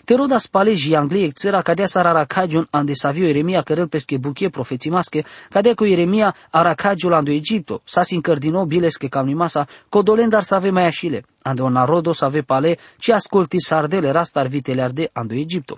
Te 0.06 0.16
roda 0.16 0.38
spalegi 0.38 0.96
Angliei 0.96 1.32
țăra 1.32 1.62
cadea 1.62 1.86
sar 1.86 2.06
aracagion 2.06 2.68
ande 2.70 2.94
savio 2.94 3.28
Eremia 3.28 3.62
cărăl 3.62 3.88
pesche 3.88 4.18
buchie 4.18 4.50
profețimasche, 4.50 5.24
cadea 5.50 5.74
cu 5.74 5.86
Eremia 5.86 6.36
aracagiul 6.50 7.13
andu 7.13 7.32
Egipto, 7.32 7.82
sa 7.84 8.04
sin 8.04 8.22
cărdino 8.22 8.66
bilesche 8.66 9.08
cam 9.08 9.25
nimasa, 9.25 9.68
codolendar 9.90 10.42
să 10.42 10.56
ave 10.56 10.70
mai 10.70 10.86
așile, 10.86 11.25
ande 11.42 11.62
o 11.62 11.70
narodo 11.70 12.12
să 12.12 12.25
ave 12.25 12.42
pale, 12.42 12.78
ci 12.98 13.10
ascolti 13.10 13.60
sardele 13.60 14.12
rastar 14.12 14.48
vitele 14.48 14.82
arde 14.82 15.10
andu 15.13 15.34
Egipto. 15.34 15.78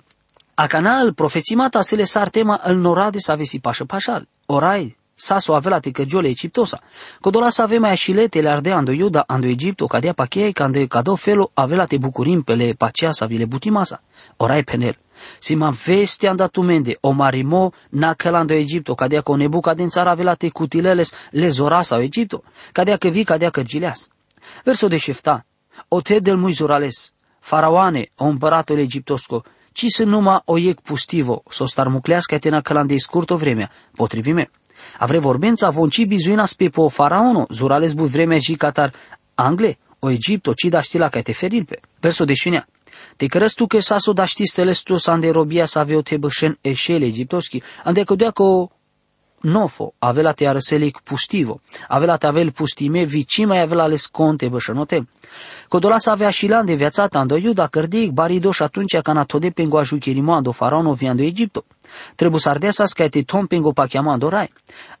A 0.54 0.66
canal 0.66 1.12
profețimata 1.12 1.80
se 1.82 1.94
le 1.94 2.04
sar 2.04 2.28
tema 2.28 2.60
îl 2.64 2.76
norade 2.76 3.18
să 3.18 3.32
avesi 3.32 3.58
pașă 3.60 3.84
pașal. 3.84 4.28
Orai, 4.46 4.96
saso 5.18 5.54
avela 5.54 5.80
te 5.80 5.90
căgiole 5.90 6.28
egiptosa. 6.28 6.80
Codola 7.20 7.50
să 7.50 7.62
avem 7.62 7.84
așilete 7.84 8.40
le 8.40 8.50
ardea 8.50 8.76
ando 8.76 8.92
Iuda, 8.92 9.24
ando 9.26 9.46
Egipto, 9.46 9.86
cadea 9.86 10.12
pacheai, 10.12 10.52
cande 10.52 10.86
cado 10.86 11.14
felo 11.14 11.50
avela 11.54 11.86
te 11.86 11.96
bucurim 11.96 12.42
pele 12.42 12.74
pacea 12.78 13.10
sa 13.10 13.26
vile 13.26 13.44
butimasa. 13.44 14.02
Orai 14.36 14.62
penel. 14.62 14.98
Si 15.38 15.54
ma 15.54 15.70
veste 15.70 16.28
anda 16.28 16.50
mende, 16.62 16.96
o 17.00 17.10
marimo 17.12 17.72
na 17.88 18.14
ando 18.18 18.54
Egipto, 18.54 18.94
cadea 18.94 19.22
co 19.22 19.36
nebuca 19.36 19.74
din 19.74 19.88
țara 19.88 20.10
avela 20.10 20.34
te 20.34 20.50
cutileles 20.50 21.12
le 21.30 21.48
zora 21.48 21.82
sau 21.82 22.00
Egipto, 22.00 22.42
cadea 22.72 22.96
că 22.96 23.08
vi, 23.08 23.24
cadea 23.24 23.50
că 23.50 23.62
gileas. 23.62 24.08
Verso 24.64 24.86
de 24.86 24.96
șefta, 24.96 25.46
o 25.88 26.00
te 26.00 26.18
del 26.18 26.36
muy 26.36 26.52
zorales, 26.52 27.14
faraoane, 27.40 28.10
o 28.16 28.24
împăratul 28.24 28.78
egiptosco, 28.78 29.42
ci 29.72 29.84
să 29.88 30.04
numa 30.04 30.42
o 30.44 30.58
iec 30.58 30.80
pustivo, 30.80 31.42
s-o 31.48 31.66
starmuclească 31.66 32.38
tena 32.38 32.60
călandei 32.60 33.00
scurto 33.00 33.36
vremea, 33.36 33.70
potrivime. 33.94 34.50
Avre 34.98 35.18
vorbența 35.18 35.70
vonci 35.70 36.04
bizuina 36.06 36.44
spe 36.44 36.68
po 36.68 36.88
faraono, 36.88 37.46
zurales 37.50 37.92
bu 37.92 38.04
vremea 38.04 38.38
și 38.38 38.54
catar 38.54 38.92
angle, 39.34 39.78
o 39.98 40.10
Egipto, 40.10 40.52
ci 40.52 40.64
da 40.64 40.80
știla 40.80 41.08
ca 41.08 41.20
te 41.20 41.32
feril 41.32 41.64
pe. 41.64 41.80
Verso 42.00 42.24
de 42.24 42.34
șinea. 42.34 42.68
Te 43.16 43.26
crezi 43.26 43.54
tu 43.54 43.66
că 43.66 43.80
s-a 43.80 43.96
da 44.14 44.24
ști 44.24 44.46
stelestos 44.46 45.06
ande 45.06 45.30
robia 45.30 45.66
să 45.66 45.78
avea 45.78 45.96
o 45.96 46.00
te 46.00 46.16
bășen 46.16 46.58
eșele 46.60 47.04
egiptoschi, 47.04 47.62
ande 47.84 48.02
că 48.02 48.14
dea 48.14 48.30
că 48.30 48.68
nofo, 49.46 49.94
avela 49.98 50.32
te 50.32 50.46
arăselic 50.46 51.00
pustivo, 51.04 51.60
avela 51.88 52.16
te 52.16 52.26
avel 52.26 52.50
pustime, 52.50 53.04
vici 53.04 53.44
mai 53.46 53.60
avela 53.60 53.86
les 53.86 54.06
conte 54.06 54.48
bășănote. 54.48 55.08
Codola 55.68 55.98
să 55.98 56.10
avea 56.10 56.30
și 56.30 56.46
de 56.64 56.74
viața 56.74 57.06
ta, 57.06 57.18
ando 57.18 57.36
iuda, 57.36 57.66
cărdic, 57.66 58.10
baridoș 58.10 58.60
atunci 58.60 58.96
ca 59.02 59.24
tode 59.24 59.50
pengo 59.50 59.78
ajuchirimoando 59.78 60.52
faraono 60.52 60.92
viando 60.92 61.22
Egipto. 61.22 61.64
Trebuie 62.14 62.40
să 62.40 62.48
ardea 62.48 62.70
să 62.70 63.08
te 63.10 63.22
tom 63.22 63.46
pengo 63.46 63.72
pachiamando 63.72 64.28
rai. 64.28 64.52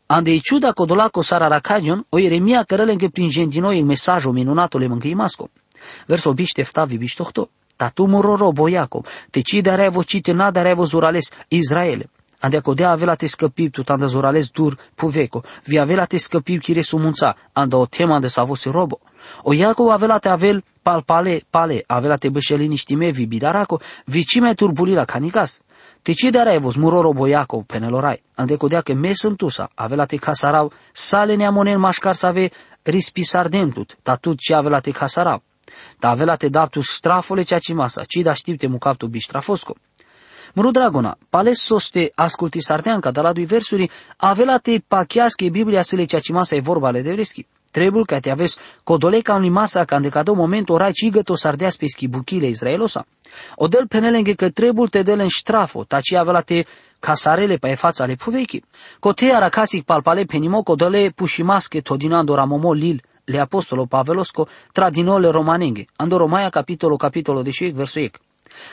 Ande 0.06 0.30
i 0.30 0.40
ciuda 0.40 0.72
codola 0.72 1.08
co 1.08 1.22
sara 1.22 1.48
racagion, 1.48 2.06
o 2.08 2.18
Ieremia 2.18 2.62
cărăle 2.62 2.92
încă 2.92 3.08
prin 3.08 3.28
gentinoi 3.28 3.80
în 3.80 3.86
mesajul 3.86 4.32
minunatului 4.32 4.86
mâncăimasco. 4.86 5.50
Verso 6.06 6.32
biște 6.32 6.62
ftavi 6.62 6.96
biștohto. 6.96 7.48
Tatu 7.76 8.06
mororo 8.06 8.52
boiaco, 8.52 9.02
te 9.30 9.40
ci 9.40 9.60
de 9.60 9.88
vocite 9.90 10.32
nada 10.32 10.62
revo 10.62 10.84
zurales 10.84 11.28
Israele. 11.48 12.10
Ande 12.46 12.60
codea 12.60 12.90
avea 12.90 13.14
te 13.14 13.26
scăpiu 13.26 13.68
tu 13.68 13.82
tanda 13.82 14.06
zorales 14.06 14.50
dur 14.50 14.78
puveco, 14.94 15.42
vi 15.64 15.78
avea 15.78 16.04
te 16.04 16.16
scăpiu 16.16 16.58
chire 16.58 16.80
sumunța, 16.80 17.36
anda 17.52 17.76
o 17.76 17.86
tema 17.86 18.20
de 18.20 18.26
savosi 18.26 18.68
robo. 18.68 18.98
O 19.42 19.52
iaco 19.52 19.90
avea 19.90 20.18
te 20.18 20.28
avel 20.28 20.62
pal 20.82 21.02
pale 21.02 21.42
pale, 21.50 21.82
avea 21.86 22.14
te 22.14 22.28
bășelini 22.28 22.76
știme 22.76 23.10
vi 23.10 23.26
bidaraco, 23.26 23.80
vi 24.04 24.24
cime 24.24 24.54
turbulila 24.54 25.04
canigas. 25.04 25.60
Te 26.02 26.12
ci 26.12 26.30
de 26.30 26.38
revos 26.38 26.76
muroro 26.76 27.12
boiaco 27.12 27.64
penelorai, 27.66 28.22
ande 28.34 28.56
codea 28.56 28.80
că 28.80 28.94
mesăm 28.94 29.34
tusa, 29.34 29.70
avea 29.74 30.04
te 30.04 30.16
casarau, 30.16 30.72
sale 30.92 31.34
neamonen 31.34 31.78
mașcar 31.78 32.14
să 32.14 32.26
ave 32.26 32.50
rispisar 32.82 33.48
demtut, 33.48 33.96
tatut 34.02 34.38
ce 34.38 34.54
avea 34.54 34.80
te 34.80 34.90
casarau. 34.90 35.42
Da 35.98 36.10
avea 36.10 36.36
te 36.36 36.48
daptu 36.48 36.80
strafole 36.80 37.42
cea 37.42 37.58
masa, 37.74 38.04
ci 38.04 38.20
da 38.22 38.32
știu 38.32 38.54
te 38.54 38.66
mucaptu 38.66 39.06
bistrafosco. 39.06 39.74
Mru 40.56 40.70
dragona, 40.70 41.18
pales 41.30 41.60
soste 41.60 42.10
asculti 42.14 42.60
sarteanca, 42.62 43.10
dar 43.10 43.24
la 43.24 43.32
doi 43.32 43.44
versuri, 43.44 43.90
avela 44.16 44.58
te 44.58 44.78
pachească 44.88 45.44
Biblia 45.50 45.82
să 45.82 45.96
le 45.96 46.04
ceacimasa 46.04 46.56
e 46.56 46.60
vorba 46.60 46.86
ale 46.88 47.02
de 47.02 47.12
reschi. 47.12 47.46
Trebuie 47.70 48.04
ca 48.04 48.18
te 48.18 48.30
aveți 48.30 48.58
codoleca 48.84 49.34
în 49.34 49.52
masa 49.52 49.84
ca 49.84 49.98
de 49.98 50.08
cadou 50.08 50.34
moment 50.34 50.68
orai 50.68 50.92
cigăto 50.92 51.34
sardeas 51.34 51.76
pe 51.76 51.86
schibuchile 51.86 52.46
Israelosa. 52.46 53.06
O 53.54 53.68
del 53.68 53.86
penelenge 53.86 54.32
că 54.32 54.50
trebuie 54.50 54.88
te 54.88 55.02
del 55.02 55.18
în 55.18 55.28
ștrafo, 55.28 55.84
taci 55.84 56.12
avela 56.12 56.40
te 56.40 56.64
casarele 56.98 57.56
pe 57.56 57.74
fața 57.74 58.04
ale 58.04 58.14
puvechi. 58.14 58.62
Cote 58.98 59.32
aracasic 59.34 59.84
palpale 59.84 60.24
penimo 60.24 60.62
codole 60.62 61.12
pușimasche 61.14 61.80
todinando 61.80 62.34
ramomo 62.34 62.72
lil 62.72 63.02
le 63.24 63.38
apostolo 63.38 63.86
Pavelosco 63.86 64.48
tradinole 64.72 65.28
romanenghe. 65.30 65.86
Ando 65.96 66.16
Romaia 66.16 66.48
capitolo 66.48 66.96
capitolo 66.96 67.42
de 67.42 67.50
verso 67.74 68.00
ec. 68.00 68.20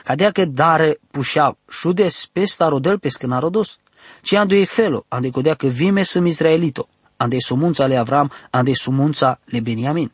Cadea 0.04 0.32
că 0.32 0.46
dare 0.46 1.00
pușea 1.12 1.58
șudes 1.70 2.26
pe 2.26 2.46
starodel 2.46 3.00
pe 3.00 3.10
scânarodos. 3.10 3.78
Ce 4.22 4.38
andu 4.38 4.56
e 4.56 4.66
felo, 4.66 5.06
ande 5.08 5.30
codea 5.30 5.54
că 5.54 5.68
vime 5.68 6.04
sunt 6.04 6.28
israelito, 6.28 6.88
ande 7.18 7.38
sumunța 7.40 7.86
le 7.86 7.96
Avram, 7.96 8.32
ande 8.50 8.74
sumunța 8.74 9.40
le 9.46 9.60
Beniamin. 9.60 10.12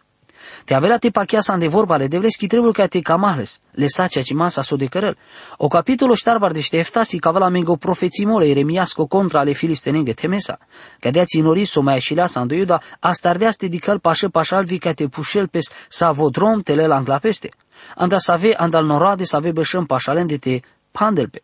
Te 0.66 0.74
avea 0.74 0.98
te 0.98 1.10
pacheasa 1.10 1.54
ande 1.54 1.68
vorba 1.68 1.96
le 1.96 2.08
devleschi 2.08 2.48
trebuie 2.48 2.72
că 2.72 2.88
te 2.88 3.00
camahles, 3.00 3.60
le 3.72 3.88
sacea 3.88 4.22
ci 4.22 4.34
masa 4.34 4.62
so 4.62 4.76
de 4.76 4.86
cărăl. 4.86 5.18
O 5.58 5.68
capitolo 5.68 6.16
ștarbar 6.16 6.52
de 6.52 6.62
eftasi 6.72 7.18
ca 7.18 7.32
la 7.32 7.50
mengo 7.50 7.76
profețimole 7.76 8.48
Iremiasco 8.48 9.06
contra 9.06 9.40
ale 9.40 9.52
filistenenge 9.52 10.14
temesa. 10.14 10.58
Că 11.00 11.10
dea 11.10 11.24
ținori 11.24 11.66
so 11.66 11.82
mai 11.82 11.96
așileasa 11.96 12.40
ando 12.40 12.56
iuda, 12.56 12.82
astardea 13.00 13.52
ste 13.52 13.68
dicăl 13.68 14.00
pașă 14.00 14.30
pașalvi 14.30 14.78
ca 14.78 14.94
te 14.94 15.08
pușel 15.08 15.48
pes 15.48 15.66
savodrom 15.88 16.60
tele 16.60 16.86
la 16.86 16.96
anglapeste. 16.96 17.50
Anda 17.96 18.18
să 18.18 18.32
ave 18.32 18.54
andal 18.58 18.86
norade 18.86 19.24
să 19.24 19.36
ave 19.36 19.52
bășăm 19.52 19.86
pașalende 19.86 20.38
te 20.38 20.60
pandelpe. 20.92 21.42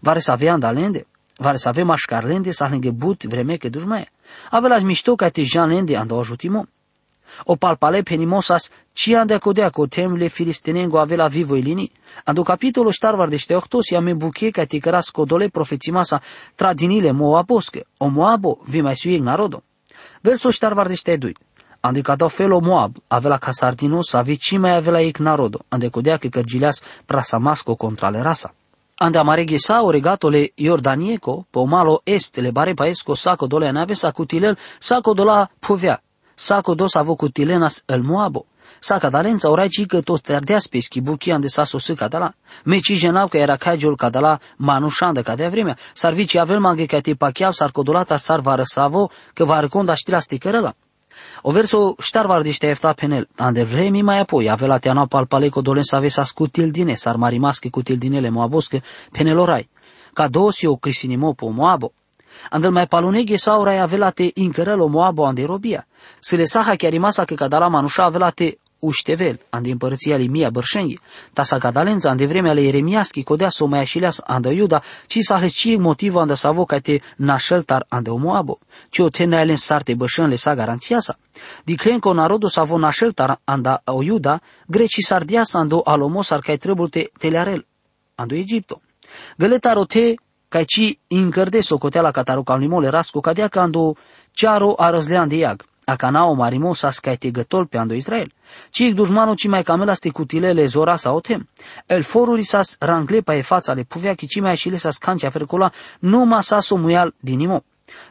Vare 0.00 0.18
să 0.18 0.30
ave 0.30 0.48
andalende, 0.48 1.06
vare 1.36 1.56
să 1.56 1.68
ave 1.68 1.82
mașcarlende 1.82 2.50
să 2.50 2.64
alenge 2.64 2.90
but 2.90 3.24
vreme 3.24 3.56
că 3.56 3.68
dușmaie. 3.68 4.10
Ave 4.50 4.68
las 4.68 4.82
mișto 4.82 5.14
ca 5.14 5.28
te 5.28 5.42
janlende 5.42 5.96
anda 5.96 6.14
o 6.14 6.18
ajutimo. 6.18 6.66
O 7.44 7.56
palpale 7.56 8.02
penimosas 8.02 8.70
ci 8.92 9.08
anda 9.08 9.38
codea 9.38 9.70
co 9.70 9.86
temle 9.86 10.26
filistenengo 10.26 10.98
ave 10.98 11.16
la 11.16 11.28
vivo 11.28 11.56
ilini. 11.56 11.92
Ando 12.24 12.42
capitolo 12.42 12.90
ștarvar 12.90 13.28
de 13.28 13.36
șteohtos 13.36 13.88
ia 13.88 14.00
me 14.00 14.14
buche 14.14 14.50
ca 14.50 14.64
te 14.64 14.78
căras 14.78 15.10
codole 15.10 15.48
profețimasa 15.48 16.20
tradinile 16.54 17.10
moabosche, 17.10 17.84
o 17.96 18.06
moabo 18.06 18.60
vi 18.64 18.80
mai 18.80 18.96
suieg 18.96 19.20
narodo. 19.22 19.62
Verso 20.20 20.50
ștarvar 20.50 20.86
de 20.86 20.94
ștedui. 20.94 21.36
Ande 21.84 22.00
cada 22.00 22.28
felo 22.28 22.60
Moab, 22.60 22.96
avea 23.08 23.38
casardinos, 23.38 24.14
ave 24.14 24.36
mai 24.58 24.76
avea 24.76 25.00
ic 25.00 25.18
narodo, 25.18 25.64
ande 25.68 25.88
codea 25.88 26.16
că 26.16 26.28
cărgileas 26.28 26.82
prasamasco 27.06 27.74
contra 27.74 28.08
le 28.08 28.20
rasa. 28.20 28.54
Ande 28.94 29.18
amareghesa 29.18 29.82
o 29.82 29.90
regatole 29.90 30.52
Iordanieco, 30.54 31.46
po 31.50 31.64
malo 31.64 32.00
est 32.04 32.36
le 32.36 32.50
bare 32.50 32.74
paesco 32.74 33.14
saco 33.14 33.46
dole 33.46 33.70
nave 33.72 33.94
sa 33.94 34.12
cutilel 34.12 34.58
saco 34.78 35.12
dola 35.12 35.50
povea, 35.58 36.00
saco 36.34 36.74
dos 36.74 36.94
avo 36.94 37.16
cutilenas 37.16 37.82
el 37.86 38.02
Moabo. 38.02 38.46
Saca 38.78 39.10
dalența 39.10 39.50
ora 39.50 39.66
ci 39.66 39.86
că 39.86 40.00
tot 40.00 40.20
terdeas 40.20 40.66
pe 40.66 40.80
schibuchi 40.80 41.30
ande 41.30 41.48
sa 41.48 41.64
sosu 41.64 41.94
cadala. 41.94 42.32
Meci 42.64 42.92
jenau 42.92 43.28
că 43.28 43.36
era 43.36 43.56
cagiul 43.56 43.96
cadala 43.96 44.38
manușan 44.56 45.12
de 45.12 45.22
cadea 45.22 45.48
vremea. 45.48 45.76
Sarvici 45.94 46.36
avel 46.36 46.60
manghe 46.60 46.86
că 46.86 47.00
te 47.00 47.14
pacheau 47.14 47.50
sar 47.50 47.70
codolata 47.70 48.16
sar 48.16 48.40
varăsavo 48.40 49.10
că 49.34 49.44
va 49.44 49.60
reconda 49.60 49.94
știla 49.94 50.18
sticărăla. 50.18 50.74
O 51.42 51.50
verso 51.50 51.94
ștarvardiște 51.98 52.66
efta 52.66 52.92
penel, 52.92 53.28
ande 53.36 53.62
vremi 53.62 54.02
mai 54.02 54.20
apoi, 54.20 54.50
avea 54.50 54.78
teana 54.78 55.06
palpaleco 55.06 55.60
dolen 55.60 55.82
să 55.82 55.96
avea 55.96 56.24
scutil 56.24 56.70
dine, 56.70 56.94
sar 56.94 57.16
marimasche 57.16 57.68
cutil 57.68 57.96
dinele 57.96 58.30
moabosche 58.30 58.82
penelorai, 59.12 59.68
ca 60.12 60.28
dosio 60.28 60.76
crisinimo 60.76 61.32
po 61.32 61.48
moabo. 61.48 61.92
Andel 62.50 62.70
mai 62.70 62.86
paluneghe 62.86 63.36
saurai 63.36 63.78
avea 63.80 64.10
te 64.10 64.30
incărălo 64.34 64.86
moabo 64.86 65.24
ande 65.24 65.44
robia, 65.44 65.86
să 66.20 66.36
le 66.36 66.44
saha 66.44 66.74
chiar 66.74 66.90
rimasa 66.90 67.24
că 67.24 67.34
cadala 67.34 67.68
manușa 67.68 68.04
avea 68.04 68.32
te 68.82 68.88
uștevel, 68.88 69.40
ande 69.50 69.70
împărăția 69.70 70.16
lui 70.16 70.28
Mia 70.28 70.50
Bărșenghi, 70.50 70.98
ta 71.32 71.42
sa 71.42 71.58
cadalența 71.58 72.10
ande 72.10 72.26
vremea 72.26 72.52
le 72.52 72.60
Ieremiaschi 72.60 73.22
codea 73.22 73.48
so 73.48 73.66
mai 73.66 73.80
așileas 73.80 74.20
ande 74.24 74.50
Iuda, 74.50 74.82
ci 75.06 75.18
sa 75.20 75.40
heci 75.40 75.76
motiv 75.76 76.16
ande 76.16 76.34
savo 76.34 76.64
ca 76.64 76.78
te 76.78 77.00
nașeltar 77.16 77.86
ande 77.88 78.10
o 78.10 78.16
moabo, 78.16 78.58
ci 78.90 78.98
o 78.98 79.08
te 79.08 79.24
nealen 79.24 79.56
sarte 79.56 79.94
bășân 79.94 80.28
le 80.28 80.36
sa 80.36 80.54
garanția 80.54 80.98
sa. 81.00 81.18
Diclen 81.64 81.98
că 81.98 82.12
narodul 82.12 82.48
savo 82.48 82.78
nașeltar 82.78 83.40
ande 83.44 83.80
o 83.84 84.02
Iuda, 84.02 84.40
greci 84.66 84.96
sardia 84.98 85.42
sa 85.42 85.58
ando 85.58 85.80
alomos 85.84 86.30
ar 86.30 86.40
ca 86.40 86.56
trebuie 86.56 86.88
te 86.88 87.10
telearel, 87.18 87.66
ando 88.14 88.34
Egipto. 88.34 88.80
Găletar 89.36 89.76
o 89.76 89.84
te 89.84 90.14
ca 90.48 90.64
ci 90.64 90.98
încărde 91.08 91.60
socotea 91.60 92.00
la 92.00 92.10
cataru 92.10 92.42
cam 92.42 92.58
limole 92.58 92.88
rasco 92.88 93.20
cadea 93.20 93.48
ca 93.48 93.60
ando 93.60 93.96
cearo 94.32 94.74
a 94.76 94.90
răzlean 94.90 95.28
de 95.28 95.36
iag 95.36 95.64
akanao 95.84 96.34
marimo 96.34 96.74
saskaite 96.74 97.30
gătol 97.30 97.66
pe 97.66 97.78
ando 97.78 97.94
Israel. 97.94 98.32
Ci 98.70 98.92
dușmanul 98.94 99.34
ci 99.34 99.46
mai 99.46 99.62
camela 99.62 99.94
ste 99.94 100.10
cutilele 100.10 100.64
zora 100.64 100.96
sa 100.96 101.12
otem. 101.12 101.48
El 101.86 102.02
foruri 102.02 102.44
sas 102.44 102.76
ranglepa 102.80 103.34
e 103.34 103.42
fața 103.42 103.72
le 103.72 103.82
puvea 103.82 104.14
ci 104.14 104.40
mai 104.40 104.56
și 104.56 104.68
le 104.68 104.76
sas 104.76 104.96
cancea 104.96 105.30
fercola 105.30 105.72
numa 105.98 106.40
saso 106.40 106.76
muial 106.76 107.14
dinimo. 107.20 107.64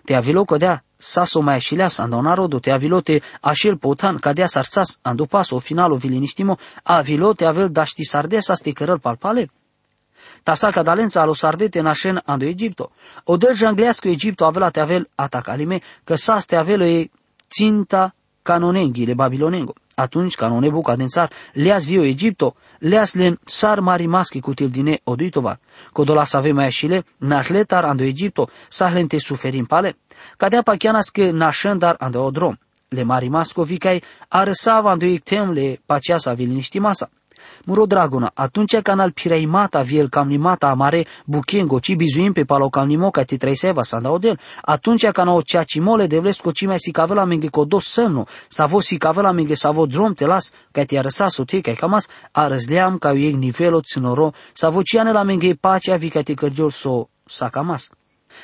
Te 0.05 0.15
avilo 0.15 0.45
codea 0.45 0.83
saso 0.97 1.41
mai 1.41 1.59
și 1.59 1.75
leas 1.75 1.97
ando 1.97 2.21
narodu 2.21 2.59
te 2.59 2.71
avilo 2.71 3.01
te 3.01 3.21
așel 3.41 3.77
potan 3.77 4.17
cadea 4.17 4.45
sarsas 4.45 4.99
ando 5.01 5.25
paso 5.25 5.59
finalo 5.59 5.95
viliniștimo 5.95 6.57
avilo 6.83 7.33
te 7.33 7.45
avel 7.45 7.69
daști 7.69 8.03
sarde 8.03 8.39
sa 8.39 8.53
ste 8.53 8.71
cărăl 8.71 8.99
palpale. 8.99 9.51
Tasa 10.43 10.69
cadalența 10.69 11.21
alo 11.21 11.33
sardete 11.33 11.81
nașen 11.81 12.21
ando 12.25 12.45
Egipto. 12.45 12.91
O 13.23 13.37
del 13.37 13.55
janglească 13.55 14.07
Egipto 14.07 14.45
avela 14.45 14.69
te 14.69 14.79
avel 14.79 15.09
atacalime, 15.15 15.81
că 16.03 16.15
sas 16.15 16.45
te 16.45 16.55
avelo 16.55 16.85
e 16.85 17.09
ținta 17.51 18.15
canonenghile 18.41 19.13
babilonengo. 19.13 19.73
Atunci 19.95 20.35
canone 20.35 20.69
Bucadențar 20.69 21.29
le-ați 21.53 21.85
vio 21.85 22.03
Egipto, 22.03 22.55
leaslen 22.79 23.39
sar 23.45 23.79
mari 23.79 24.05
maski 24.05 24.39
kutil 24.39 24.69
dine 24.69 24.99
oduitovar. 25.03 25.59
Kodola 25.91 26.23
save 26.23 26.51
mai 26.51 26.65
ashile, 26.65 27.03
nashletar 27.17 27.83
ando 27.83 28.03
Egipto, 28.03 28.49
sahlente 28.69 29.19
suferim 29.19 29.65
pale. 29.65 29.97
Cadea 30.37 30.61
pachianas 30.61 31.09
că 31.09 31.31
nașandar 31.31 31.95
ando 31.99 32.23
odrom. 32.23 32.55
Le 32.87 33.03
mari 33.03 33.27
masko 33.27 33.63
vicai 33.63 34.03
arăsava 34.27 34.91
ando 34.91 35.05
ictem 35.05 35.51
le 35.51 35.79
paceasa 35.85 36.33
viliniștimasa. 36.33 37.09
Muro 37.65 37.85
dragona, 37.85 38.31
atunci 38.33 38.81
canal 38.81 39.13
pireimata 39.13 39.83
viel 39.83 40.09
camnimata 40.09 40.69
amare 40.69 41.05
buchengo 41.25 41.79
ci 41.79 41.95
bizuim 41.95 42.33
pe 42.33 42.45
palo 42.45 42.69
camnimo 42.69 43.11
ca 43.11 43.23
ti 43.23 43.37
treiseva 43.37 43.83
sa 43.83 44.01
odel. 44.03 44.37
Atunci 44.61 45.11
cana 45.11 45.31
o 45.31 45.43
ceacimole 45.43 46.07
de 46.07 46.19
vlesco 46.19 46.51
ci 46.51 46.65
mai 46.65 46.79
si 46.79 46.91
cavela 46.91 47.25
menge 47.25 47.49
co 47.49 47.65
dos 47.65 47.85
semno, 47.85 48.25
sa 48.47 48.65
vo 48.65 48.79
si 48.79 48.97
cavela 48.97 49.31
menge 49.31 49.55
sa 49.55 49.71
vo 49.71 49.85
drom 49.85 50.13
te 50.13 50.25
las, 50.25 50.51
ca 50.71 50.85
ti 50.85 50.97
arăsa 50.97 51.27
so 51.27 51.45
te 51.45 51.61
ca 51.61 51.73
camas, 51.73 52.09
arăzleam 52.31 52.97
ca 52.97 53.11
ieg 53.11 53.35
nivelo 53.35 53.81
ținoro, 53.81 54.33
sa 54.53 54.69
vo 54.69 54.81
ciane 54.81 55.11
la 55.11 55.23
menge 55.23 55.55
pacea 55.55 55.97
vi 55.97 56.09
ca 56.09 56.21
ti 56.21 56.33
cărgiol 56.33 56.71
so 56.71 57.09
sa 57.25 57.49
camas. 57.49 57.89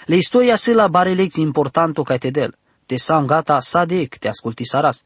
Le 0.06 0.16
istoria 0.16 0.56
se 0.56 0.74
la 0.74 0.88
bare 0.88 1.14
lecții 1.14 1.44
importanto 1.44 2.04
ca 2.04 2.18
te 2.18 2.30
del 2.30 2.54
te 2.86 2.98
sam 2.98 3.26
gata 3.26 3.60
sadek 3.60 4.18
te 4.18 4.28
asculti 4.28 4.66
saras. 4.66 5.04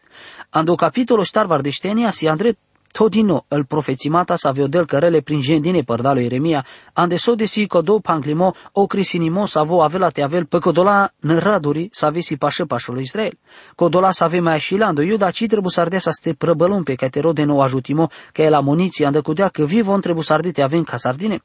Ando 0.50 0.76
capitolo 0.76 1.24
ștar 1.24 1.46
vardeștenia 1.46 2.12
si 2.12 2.28
andret 2.28 2.58
Todino, 2.92 3.46
îl 3.48 3.66
profețimata 3.66 4.36
sa 4.36 4.52
viodel 4.52 4.86
cărele 4.86 5.20
prin 5.20 5.40
gendine 5.42 5.82
părdalo 5.82 6.20
Ieremia, 6.20 6.66
ande 6.94 7.16
so 7.16 7.36
desi 7.36 7.66
codo 7.68 8.00
panglimo 8.00 8.54
o 8.72 8.86
crisinimo 8.86 9.46
sa 9.46 9.64
vo 9.64 9.82
avela 9.82 10.10
te 10.10 10.22
avel 10.22 10.46
pe 10.46 10.60
codola 10.60 11.12
năraduri 11.20 11.90
sa 11.92 12.10
vesi 12.10 12.38
pașă 12.38 12.66
pașul 12.66 13.00
Israel. 13.00 13.38
Codola 13.76 14.12
sa 14.12 14.26
ave 14.26 14.40
mai 14.40 14.54
așilando, 14.54 15.02
iuda 15.02 15.32
ci 15.32 15.46
trebuie 15.48 15.72
sarde 15.72 15.98
sa 15.98 16.12
ste 16.12 16.34
prăbălum 16.34 16.84
pe 16.84 16.96
te 16.96 17.20
rode 17.20 17.44
nou 17.44 17.62
ajutimo, 17.62 18.10
că 18.34 18.42
el 18.42 18.54
amuniții 18.54 19.06
ande 19.06 19.20
cudea 19.20 19.48
că 19.48 19.64
vivo 19.64 19.98
trebuie 19.98 20.24
sarde 20.24 20.52
te 20.52 20.62
avem 20.62 20.84
ca 20.84 20.98
sardine. 20.98 21.42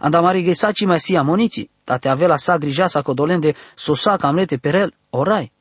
Anda 0.00 0.20
mari 0.20 0.42
ghesaci 0.42 0.84
mai 0.84 1.00
si 1.00 1.16
amuniții, 1.16 1.70
ta 1.84 1.96
te 1.96 2.08
avela 2.08 2.36
sa 2.36 2.58
grija 2.58 2.86
sa 2.86 3.02
codolende 3.02 3.54
sosa 3.74 4.16
camlete 4.16 4.56
perel, 4.56 4.94
orai. 5.10 5.52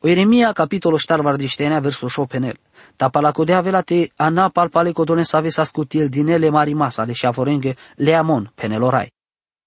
O 0.00 0.08
Ieremia 0.08 0.52
capitolul 0.52 0.98
4 1.06 1.22
vardiștenea 1.22 1.78
versul 1.78 2.08
8 2.16 2.32
penel. 2.98 3.06
Ta 3.06 3.08
palacodea 3.08 3.60
velate 3.60 4.12
ana 4.16 4.48
palpale 4.48 4.92
codone 4.92 5.22
save 5.22 5.48
sa 5.48 5.64
scutil 5.64 6.08
dinele 6.08 6.50
mari 6.50 6.74
masale 6.74 7.12
și 7.12 7.18
șaforenghe 7.18 7.74
le 7.96 8.14
amon 8.14 8.52
penelorai. 8.54 9.12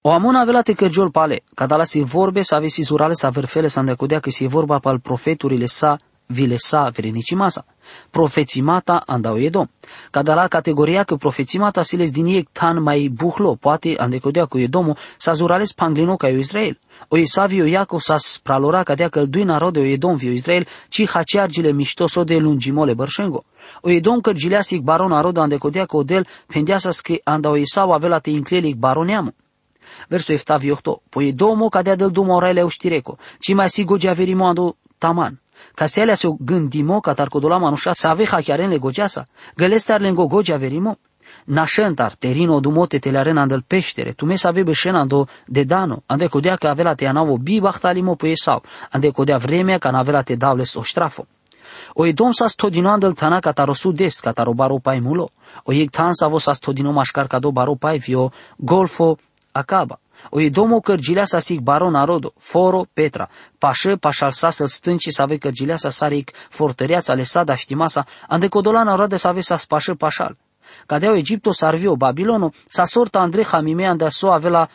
O 0.04 0.12
amon 0.12 0.36
avelate 0.36 0.74
căgiol 0.74 1.12
pale, 1.12 1.44
cadala 1.56 1.84
si 1.84 2.02
vorbe 2.02 2.42
să 2.42 2.56
avesi 2.56 2.82
zurale 2.82 3.14
să 3.14 3.30
verfele 3.30 3.68
să 3.68 3.80
îndecodea 3.80 4.20
că 4.20 4.30
si 4.30 4.48
vorba 4.48 4.80
pal 4.80 5.00
profeturile 5.00 5.66
sa 5.66 5.98
vile 6.32 6.56
sa 6.58 6.90
verenicimasa. 6.90 7.66
Profețimata 8.10 9.04
andau 9.06 9.38
edom. 9.38 9.68
Cada 10.12 10.34
la 10.34 10.48
categoria 10.48 11.04
că 11.04 11.16
profețimata 11.16 11.82
siles 11.82 12.12
din 12.12 12.26
ei 12.26 12.48
tan 12.52 12.82
mai 12.82 13.08
buhlo, 13.08 13.56
poate 13.56 13.94
andecodea 13.98 14.46
cu 14.46 14.58
edomo, 14.58 14.96
sa 15.18 15.34
zurales 15.34 15.74
panglino 15.74 16.16
ca 16.16 16.28
Israel. 16.28 16.80
O 17.08 17.18
Isavio 17.18 17.66
Iaco 17.66 18.00
sa 18.00 18.16
pralora 18.44 18.84
cadea 18.84 19.10
căldui 19.10 19.44
narode 19.44 19.80
o 19.80 19.84
edom 19.84 20.16
vio 20.16 20.32
Israel, 20.32 20.68
ci 20.90 21.08
haceargile 21.08 21.72
miștoso 21.72 22.24
de 22.24 22.38
lungimole 22.38 22.94
bărșengo. 22.94 23.44
O 23.82 23.90
edom 23.90 24.22
cărgileasic 24.22 24.82
baron 24.82 25.12
arod 25.12 25.38
andecodea 25.38 25.86
că 25.86 25.98
odel 25.98 26.28
pendeasa 26.48 26.90
că 27.04 27.16
anda 27.24 27.50
o 27.50 27.56
Isau 27.56 27.92
avea 27.92 28.20
te 28.20 28.30
inclelic 28.30 28.76
baroneamu. 28.76 29.34
Versul 30.08 30.36
eftavi 30.36 30.72
8. 30.72 31.02
Poi 31.10 31.34
domo 31.34 31.70
cadea 31.70 31.96
del 31.96 32.10
dumo 32.10 32.36
orele 32.36 32.64
uștireco, 32.64 33.18
ci 33.40 33.54
mai 33.54 33.70
si 33.70 33.84
gogea 33.84 34.14
verimo 34.14 34.46
ando 34.46 34.76
taman. 34.98 35.42
Caselea 35.76 36.16
se 36.16 36.28
gândimo 36.40 37.00
ca 37.00 37.14
tarcodola 37.14 37.58
manușa 37.58 37.92
să 37.94 38.08
ave 38.08 38.26
hachiaren 38.26 38.70
le 38.70 38.78
gogeasa. 38.78 39.26
Gălestar 39.56 40.00
le 40.00 40.12
gogea 40.12 40.58
verimo. 40.58 40.98
Nașentar, 41.46 42.16
terino 42.20 42.60
dumote 42.60 43.00
te 43.00 43.18
arena 43.18 43.46
del 43.46 43.64
peștere, 43.68 44.12
tu 44.12 44.26
mes 44.26 44.44
ave 44.44 44.64
beșena 44.64 45.00
ando 45.00 45.28
de 45.46 45.64
dano, 45.64 46.04
ande 46.06 46.28
codea 46.28 46.56
că 46.56 46.68
avea 46.68 46.94
te 46.94 47.06
anavo 47.08 47.38
bi 47.38 47.60
bachtalimo 47.60 48.16
pe 48.16 48.32
sau, 48.36 48.64
ande 48.92 49.10
codea 49.10 49.38
vremea 49.38 49.78
ca 49.78 49.92
n'avea 49.92 50.22
te 50.22 50.36
davles 50.36 50.74
o 50.74 50.84
strafo. 50.84 51.26
O 51.94 52.06
edom 52.06 52.32
sa 52.32 52.48
stodino 52.48 52.90
andel 52.90 53.14
tana 53.14 53.40
ca 53.40 53.52
tarosu 53.52 53.92
des, 53.92 54.20
ca 54.20 54.32
taro 54.32 54.54
baro 54.54 54.80
pai 54.80 55.00
mulo. 55.00 55.32
O 55.64 55.72
yeg 55.72 55.90
tan 55.90 56.14
sa 56.14 56.28
vo 56.28 56.38
sa 56.38 56.54
stodino 56.54 56.92
mașcar 56.92 57.28
ca 57.28 57.40
do 57.40 57.52
baro 57.52 57.76
pai 57.76 57.98
vio 58.00 58.32
golfo 58.58 59.18
acaba. 59.52 60.00
O 60.30 60.50
domo 60.50 60.80
cărgilea 60.80 61.26
sa 61.26 61.40
sig 61.40 61.60
baron 61.60 61.96
arodo, 61.96 62.34
foro 62.38 62.86
Petra, 62.94 63.30
pașă 63.58 63.96
pașal 63.96 64.32
sa 64.32 64.50
să 64.50 64.66
stânci 64.66 65.08
să 65.10 65.22
ave 65.22 65.38
cărgilea 65.38 65.76
sa 65.76 65.90
saric 65.90 66.32
fortăreața 66.50 67.14
le 67.14 67.24
sada 67.24 67.56
știmasa, 67.56 68.06
ande 68.28 68.48
codolana 68.48 68.96
roade 68.96 69.18
să 69.18 69.28
ave 69.28 69.40
sa 69.40 69.58
spașă 69.58 69.94
pașal. 69.94 70.38
Cadeau 70.86 71.16
Egipto 71.16 71.52
sarvio 71.52 71.96
Babilono, 71.96 72.52
sa 72.68 72.86
sorta 72.86 73.20
Andre 73.20 73.44
Hamime 73.44 73.88
ande 73.88 74.08
so 74.10 74.32
avela 74.32 74.70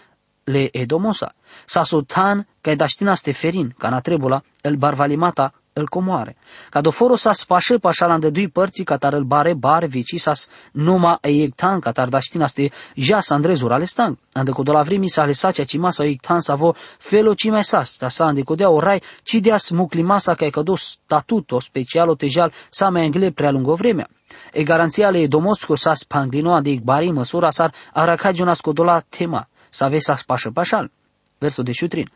le 0.44 0.68
Edomosa. 0.72 1.34
Sa 1.64 1.82
sultan, 1.82 2.46
ca 2.60 2.74
daștina 2.74 3.14
Steferin, 3.14 3.74
ca 3.78 3.88
na 3.88 4.00
trebula, 4.00 4.42
el 4.60 4.76
barvalimata 4.76 5.52
îl 5.78 5.88
comoare. 5.88 6.36
Ca 6.70 6.80
doforo 6.80 7.16
sa 7.16 7.32
spașe 7.32 7.78
pașalan 7.78 8.20
de 8.20 8.30
dui 8.30 8.48
părții 8.48 8.84
catar 8.84 9.12
îl 9.12 9.24
bare 9.24 9.54
bar 9.54 9.84
vici 9.84 10.20
sas 10.20 10.48
numa 10.72 11.18
eiectan 11.20 11.80
catar 11.80 12.08
daștina 12.08 12.46
ste 12.46 12.70
jas 12.94 13.30
andrezur 13.30 13.72
ale 13.72 13.84
stang. 13.84 14.18
Ande 14.32 14.50
cu 14.50 14.62
la 14.62 14.82
vrimi 14.82 15.08
sa 15.08 15.24
lesa 15.24 15.50
cea 15.50 15.64
cima 15.64 15.90
sa 15.90 16.04
eiectan 16.04 16.40
sa 16.40 16.54
vo 16.54 16.74
felo 16.98 17.34
ci 17.34 17.50
mai 17.50 17.64
sas, 17.64 17.96
ta 17.96 18.08
sa 18.08 18.24
ande 18.24 18.42
cu 18.42 18.54
dea 18.54 18.70
orai 18.70 19.02
ci 19.22 19.34
dea 19.34 19.56
smucli 19.56 20.02
masa 20.02 20.34
ca 20.34 20.48
că 20.48 20.62
dos 20.62 20.82
statuto 20.82 21.60
specialo 21.60 22.14
tejal 22.14 22.52
sa 22.70 22.88
mai 22.88 23.04
engle 23.04 23.30
prea 23.30 23.50
lungă 23.50 23.72
vremea. 23.72 24.08
E 24.52 24.62
garanția 24.62 25.10
le 25.10 25.26
domosco 25.26 25.74
sa 25.74 25.94
spanglino 25.94 26.52
ande 26.52 26.78
bari 26.82 27.10
măsura 27.10 27.50
sar 27.50 27.74
aracagionas 27.92 28.60
codola 28.60 29.00
tema, 29.00 29.48
sa 29.70 29.88
vesa 29.88 30.16
spașă 30.16 30.50
pașal. 30.50 30.90
Versul 31.38 31.64
de 31.64 31.72
șutrin. 31.72 32.10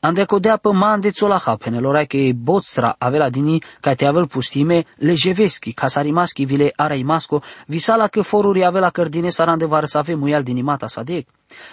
Andecodea 0.00 0.56
pe 0.56 0.68
mande 0.72 1.10
țolaha 1.10 1.56
penelora 1.56 2.04
che 2.04 2.32
botstra 2.34 2.94
avela 2.98 3.28
dini 3.30 3.62
ca 3.80 3.94
te 3.94 4.06
avel 4.06 4.26
pustime 4.26 4.84
lejeveschi, 4.96 5.72
casarimaschi 5.72 6.44
vile 6.44 6.72
araimasco, 6.76 7.42
visala 7.66 8.08
că 8.08 8.22
foruri 8.22 8.64
avela 8.64 8.90
cărdine 8.90 9.28
sarande 9.28 9.64
var 9.64 9.84
să 9.84 9.98
avem 9.98 10.18
muial 10.18 10.42
dinimata 10.42 10.86
sadec. 10.86 11.26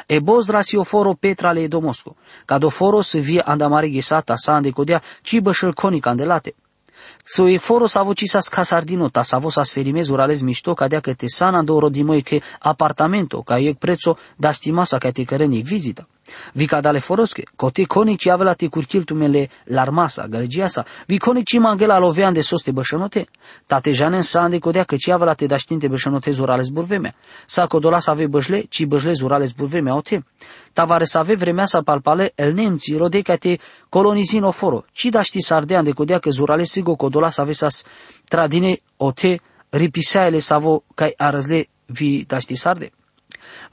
E 0.07 0.19
bozdra 0.19 0.61
si 0.61 0.75
o 0.75 0.83
foro 0.83 1.13
petra 1.13 1.51
le 1.51 1.67
domosco, 1.67 2.15
ca 2.45 2.57
do 2.57 2.69
foro 2.69 3.01
să 3.01 3.17
vie 3.17 3.41
andamare 3.41 3.89
ghisata 3.89 4.35
sa 4.35 4.53
andecodea 4.53 5.01
ci 5.21 5.39
bășăl 5.39 5.73
conic 5.73 6.05
andelate. 6.05 6.55
So 7.25 7.47
e 7.47 7.57
foro 7.57 7.87
sa 7.87 8.03
voci 8.03 8.25
sa 8.25 8.39
scasardino, 8.39 9.09
ta 9.09 9.23
sa 9.23 9.37
vo 9.37 9.49
sa 9.49 9.63
sferimez 9.63 10.09
urales 10.09 10.41
mișto, 10.41 10.73
ca 10.73 10.87
dea 10.87 10.99
că 10.99 11.13
te 11.13 11.27
sana 11.27 11.63
do 11.63 11.79
rodimoi 11.79 12.21
che 12.21 12.41
apartamento, 12.59 13.41
ca 13.41 13.59
e 13.59 13.73
prețo 13.73 14.17
da 14.35 14.51
stimasa 14.51 14.97
ca 14.97 15.11
te 15.11 15.23
cărenic 15.23 15.65
vizita. 15.65 16.07
Vi 16.53 16.65
dale 16.65 16.99
forosche, 16.99 17.43
coti 17.55 17.85
conic 17.85 18.19
ci 18.19 18.27
avela 18.27 18.53
ti 18.53 18.69
curchiltumele 18.69 19.49
l'armasa, 19.65 20.27
gălgiasa, 20.27 20.85
vi 21.05 21.17
conic 21.17 21.45
ci 21.45 21.57
mangela 21.57 21.97
lovean 21.97 22.33
de 22.33 22.41
soste 22.41 22.71
bășănote, 22.71 23.27
tate 23.65 23.91
janen 23.91 24.21
sa 24.21 24.41
ande 24.41 24.59
codea 24.59 24.83
că 24.83 24.95
ci 24.95 25.09
avela 25.09 25.33
te 25.33 25.45
daștinte 25.45 25.87
bășănote 25.87 26.31
zurales 26.31 26.69
burvemea, 26.69 27.15
sa 27.45 27.67
codola 27.67 27.99
sa 27.99 28.11
ave 28.11 28.27
bășle, 28.27 28.59
ci 28.69 28.85
bășle 28.85 29.13
zurales 29.13 29.51
burvemea 29.51 29.95
ote, 29.95 30.25
tavare 30.73 31.03
sa 31.03 31.19
ave 31.19 31.35
vremea 31.35 31.65
sa 31.65 31.81
palpale 31.81 32.31
el 32.35 32.53
nemți 32.53 32.95
rode 32.97 33.21
ca 33.21 33.35
te 33.35 33.57
colonizin 33.89 34.43
oforo, 34.43 34.85
ci 34.91 35.05
daști 35.05 35.41
sardea 35.41 35.77
ande 35.77 35.91
codea 35.91 36.19
că 36.19 36.29
zurales 36.29 36.69
sigo 36.69 36.95
codola 36.95 37.29
sa 37.29 37.41
ave 37.41 37.51
sas 37.51 37.83
tradine 38.25 38.77
ote, 38.97 39.41
ripisaele 39.69 40.39
savo 40.39 40.83
kai 40.95 41.13
arăzle 41.17 41.67
vi 41.85 42.23
daști 42.27 42.55
sarde. 42.55 42.91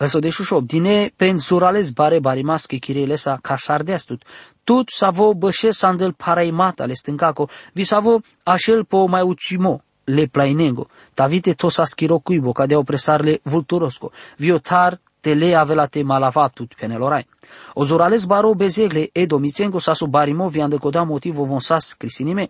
Verso 0.00 0.20
de 0.20 0.30
šušo, 0.30 0.60
dine 0.60 1.10
pen 1.16 1.38
zurales 1.38 1.92
bare 1.92 2.20
barimas 2.20 2.64
ke 2.66 2.78
kirele 2.80 3.18
sa 3.20 3.36
kasardestut. 3.42 4.22
Tut 4.64 4.88
savo 4.88 5.34
bășe 5.34 5.70
sandel 5.70 6.12
paraimat 6.12 6.80
ale 6.80 6.94
stâncaco, 6.94 7.48
vi 7.72 7.84
savo 7.84 8.20
așel 8.42 8.84
po 8.84 9.06
mai 9.06 9.22
ucimo, 9.22 9.80
le 10.04 10.26
plainengo, 10.26 10.88
tavite 11.14 11.52
tosas 11.52 11.92
kirocuibo, 11.92 12.52
ca 12.52 12.66
de 12.66 12.76
opresarle 12.76 13.40
vulturosco, 13.42 14.12
viotar 14.36 15.00
tele 15.20 15.54
avelate 15.54 16.02
malavatut 16.02 16.74
penelorai. 16.74 17.26
Ozorales 17.74 18.26
baro 18.26 18.54
bezegle 18.54 19.10
e 19.12 19.26
domicengo 19.26 19.78
sasu 19.78 20.06
barimo 20.06 20.48
viande 20.48 20.78
koda 20.78 21.04
motivo 21.04 21.44
von 21.44 21.60
sas 21.60 21.94
crisinime. 21.96 22.48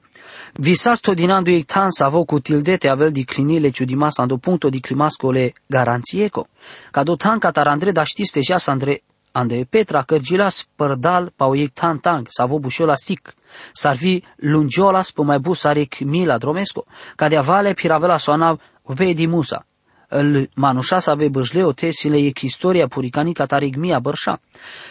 Visas 0.58 1.00
todinando 1.00 1.50
e 1.50 1.64
tan 1.64 1.90
savo 1.90 2.24
cu 2.24 2.40
tildete 2.40 2.88
avel 2.88 3.12
di 3.12 3.24
clinile 3.24 3.70
ciudimas 3.70 4.18
ando 4.18 4.38
punto 4.38 4.68
di 4.68 4.80
climasco 4.80 5.30
le 5.30 5.52
garanțieco. 5.66 6.48
Cado 6.90 7.16
tan 7.16 7.38
catarandre 7.38 7.92
da 7.92 8.04
știste 8.04 8.40
jas 8.40 8.66
andre 8.68 9.02
ande 9.32 9.66
Petra 9.70 10.02
cărgilas 10.02 10.66
părdal 10.76 11.32
pau 11.36 11.54
ei 11.54 11.68
tan 11.68 11.98
tang 11.98 12.26
savo 12.28 12.58
bușola 12.58 12.94
sic. 12.94 13.34
Sarvi 13.72 14.22
lungiolas 14.36 15.10
po 15.10 15.22
mai 15.22 15.38
bu 15.38 15.52
saric 15.52 16.00
mila 16.00 16.38
dromesco. 16.38 16.84
Cadea 17.16 17.40
vale 17.40 17.72
piravela 17.72 18.18
soana 18.18 18.58
vedi 18.82 19.26
musa 19.26 19.64
îl 20.10 20.48
manușa 20.54 20.98
să 20.98 21.10
ave 21.10 21.28
băjle 21.28 21.64
o 21.64 21.72
tesile 21.72 22.18
e 22.18 22.32
istoria 22.40 22.86
puricani 22.86 23.32
catarigmia 23.32 23.98
bărșa. 23.98 24.40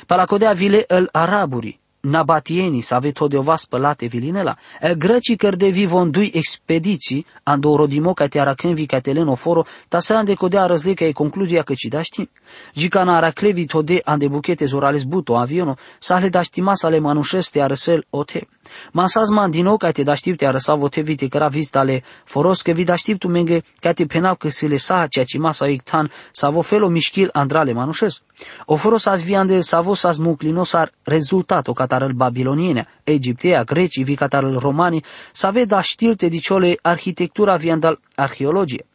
Palacodea 0.05 0.51
vile 0.51 0.83
îl 0.87 1.09
araburi, 1.11 1.79
nabatieni 1.99 2.81
save 2.81 3.11
todeva 3.11 3.55
spălate 3.55 4.05
vilinela. 4.05 4.55
Greci 4.97 5.35
cărde 5.35 5.67
vivondui 5.67 6.31
expediții, 6.33 7.25
ando 7.43 7.75
rodimo 7.75 8.13
ca 8.13 8.27
te 8.27 8.39
aracânvi 8.39 8.85
ca 8.85 8.99
te 8.99 9.11
leno 9.11 9.35
foro, 9.35 9.65
ta 9.87 9.99
să 9.99 10.13
ande 10.13 10.33
codea 10.33 10.65
răzleca 10.65 11.05
e 11.05 11.11
concluzia 11.11 11.61
că 11.61 11.73
ci 11.73 11.87
da 11.89 12.01
știm. 12.01 12.29
Gica 12.73 12.99
araclevi 12.99 13.65
tode 13.65 14.01
ande 14.03 14.27
buchete 14.27 14.65
zorales 14.65 15.03
buto 15.03 15.37
aviono, 15.37 15.75
sa 15.99 16.17
le 16.17 16.29
da 16.29 16.41
știma 16.41 16.73
sa 16.73 16.89
le 16.89 16.99
manușeste 16.99 17.61
arăsel 17.61 18.05
ote. 18.09 18.47
Masaz 18.91 19.29
man 19.29 19.51
din 19.51 19.63
nou 19.63 19.77
ca 19.77 19.91
te 19.91 20.03
da 20.03 20.13
știu 20.13 20.35
te 20.35 20.45
arăsa 20.45 20.73
vote 20.73 21.01
vite 21.01 21.27
căra 21.27 21.47
vizitale 21.47 22.03
foros 22.23 22.61
că 22.61 22.71
vi 22.71 22.83
da 22.83 22.95
știu 22.95 23.17
tu 23.17 23.27
menge 23.27 23.61
ca 23.79 23.93
te 23.93 24.05
penau 24.05 24.35
că 24.35 24.49
se 24.49 24.67
le 24.67 24.77
sa 24.77 25.07
ceea 25.09 25.25
ce 25.25 25.37
masa 25.37 25.67
ictan 25.67 26.11
sa 26.31 26.49
vo 26.49 26.61
felo 26.61 26.87
mișchil 26.87 27.29
andrale 27.33 27.73
manușes. 27.73 28.21
O 28.65 28.75
foros 28.75 29.05
as 29.05 29.23
viande 29.23 29.59
sa 29.59 29.81
vo 29.81 29.93
sa 29.93 30.11
smuclinos 30.11 30.73
ar 30.73 30.91
rezultato 31.03 31.73
catarăl 31.73 32.11
babiloniene, 32.11 32.87
egiptea, 33.03 33.63
grecii, 33.63 34.03
vi 34.03 34.15
catarăl 34.15 34.57
romani, 34.57 35.03
sa 35.31 35.49
ve 35.49 35.65
da 35.65 35.81
știu 35.81 36.13
te 36.13 36.27
diciole 36.27 36.77
arhitectura 36.81 37.55
viandal 37.55 37.99
arheologie. 38.15 38.85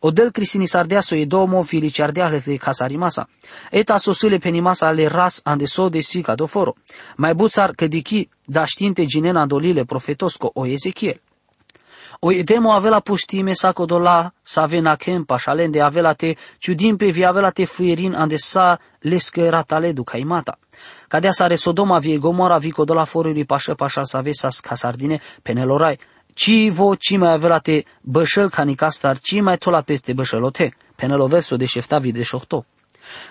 Odel 0.00 0.30
crisini 0.30 0.66
sardeaso 0.66 1.14
e 1.14 1.26
domo 1.26 1.62
filici 1.62 2.02
ardeale 2.02 2.38
de 2.44 2.56
casarimasa. 2.56 3.28
Eta 3.70 3.98
sosile 3.98 4.38
penimasa 4.38 4.86
ale 4.86 5.08
ras 5.08 5.40
ande 5.44 5.66
so 5.66 5.88
de 5.88 6.00
sica 6.00 6.34
do 6.34 6.46
foro. 6.46 6.74
Mai 7.16 7.34
buțar 7.34 7.70
că 7.70 7.86
dichi 7.86 8.28
da 8.44 8.64
știinte 8.64 9.04
ginena 9.04 9.46
dolile 9.46 9.84
profetosco 9.84 10.50
o 10.54 10.66
Ezechiel. 10.66 11.20
O 12.20 12.30
demo 12.42 12.72
avela 12.72 13.00
pustime 13.00 13.54
sa 13.54 13.72
codola 13.72 14.32
sa 14.42 14.66
vena 14.66 14.96
kempa 14.96 15.38
șalende 15.38 15.80
avela 15.80 16.14
te 16.14 16.36
ciudim 16.58 16.96
pe 16.96 17.10
vi 17.10 17.24
avela 17.24 17.50
te 17.50 17.64
fuierin 17.64 18.14
ande 18.14 18.36
sa 18.36 18.78
lescă 19.00 19.48
ratale 19.48 19.92
du 19.92 20.02
caimata. 20.02 20.58
Cadea 21.08 21.30
sare 21.30 21.54
Sodoma 21.54 21.98
vie 21.98 22.18
Gomora 22.18 22.58
vi 22.58 22.70
codola 22.70 23.04
forului 23.04 23.44
pașă 23.44 23.74
pașa 23.74 24.02
sa 24.02 24.20
vesas 24.20 24.60
casardine 24.60 25.20
penelorai 25.42 25.98
ci 26.38 26.70
vo 26.70 26.94
ci 26.94 27.16
mai 27.16 27.32
avea 27.32 27.58
te 27.58 27.82
bășăl 28.00 28.50
canicastar, 28.50 29.18
ci 29.18 29.40
mai 29.40 29.56
tola 29.56 29.80
peste 29.80 30.12
bășălote, 30.12 30.76
peneloverso 30.96 31.56
de 31.56 31.64
șeftavi 31.64 32.12
de 32.12 32.22
șohto. 32.22 32.64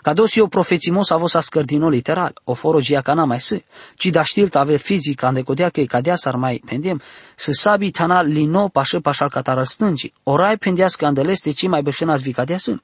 Cadosio 0.01 0.47
profețimos 0.47 1.11
avos 1.11 1.33
a 1.33 1.39
scărdino 1.39 1.89
literal, 1.89 2.33
o 2.43 2.53
forogia 2.53 3.01
cana 3.01 3.25
mai 3.25 3.39
să, 3.39 3.61
ci 3.95 4.05
da 4.05 4.23
știlt 4.23 4.55
ave 4.55 4.77
fizic, 4.77 5.23
ande 5.23 5.41
codea 5.41 5.69
că 5.69 5.81
cadea 5.81 6.15
s-ar 6.15 6.35
mai 6.35 6.61
pendiem, 6.65 7.01
să 7.35 7.51
sabi 7.51 7.91
tana 7.91 8.21
lino 8.21 8.67
pașă 8.67 8.99
pașal 8.99 9.29
catar 9.29 9.63
stângi, 9.63 10.13
orai 10.23 10.57
pendeas 10.57 10.95
că 10.95 11.05
andeleste 11.05 11.51
ci 11.51 11.67
mai 11.67 11.81
bășenas 11.81 12.21
vi 12.21 12.31
cadea 12.31 12.57
să. 12.57 12.75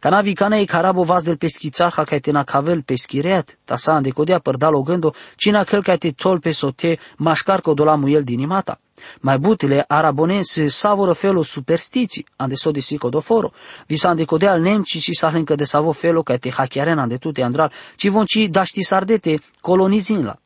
Cana 0.00 0.20
vi 0.20 0.32
cana 0.32 0.56
e 0.56 0.64
carabo 0.64 1.02
vas 1.02 1.22
del 1.22 1.36
peschițar 1.36 1.92
ha 1.92 2.02
ca 2.02 2.18
tena 2.18 2.44
cavel 2.44 2.82
peschireat, 2.82 3.58
ta 3.64 3.76
sa 3.76 3.92
ande 3.92 4.10
codea 4.10 4.38
părdal 4.38 4.74
o 4.74 4.82
gândo, 4.82 5.14
cina 5.36 5.64
cel 5.64 5.82
ca 5.82 5.96
te 5.96 6.10
tol 6.10 6.38
pe 6.38 6.50
sote 6.50 6.98
mașcar 7.16 7.60
codola 7.60 7.94
muiel 7.94 8.22
din 8.22 8.38
imata. 8.38 8.80
Mai 9.20 9.38
butile 9.38 9.84
arabonense 9.88 10.68
savoro 10.68 11.12
felo 11.12 11.42
superstiții, 11.42 12.26
ande 12.36 12.54
so 12.54 12.70
de 12.70 12.80
sico 12.80 13.08
do 13.08 13.20
foro. 13.20 13.52
Vi 13.86 13.96
sa 13.96 14.14
decodea 14.14 14.52
al 14.52 14.60
nemci 14.60 14.98
ci 15.00 15.10
sa 15.12 15.28
încă 15.28 15.54
de 15.54 15.64
savo 15.64 15.92
felo 15.92 16.22
ca 16.22 16.36
te 16.36 16.50
hacchiaren 16.50 16.98
ande 16.98 17.16
tute 17.16 17.42
andral, 17.42 17.72
ci 17.96 18.08
von 18.08 18.24
ci 18.24 18.48
daști 18.50 18.82
sardete 18.82 19.40
colonizin 19.60 20.24
la. 20.24 20.38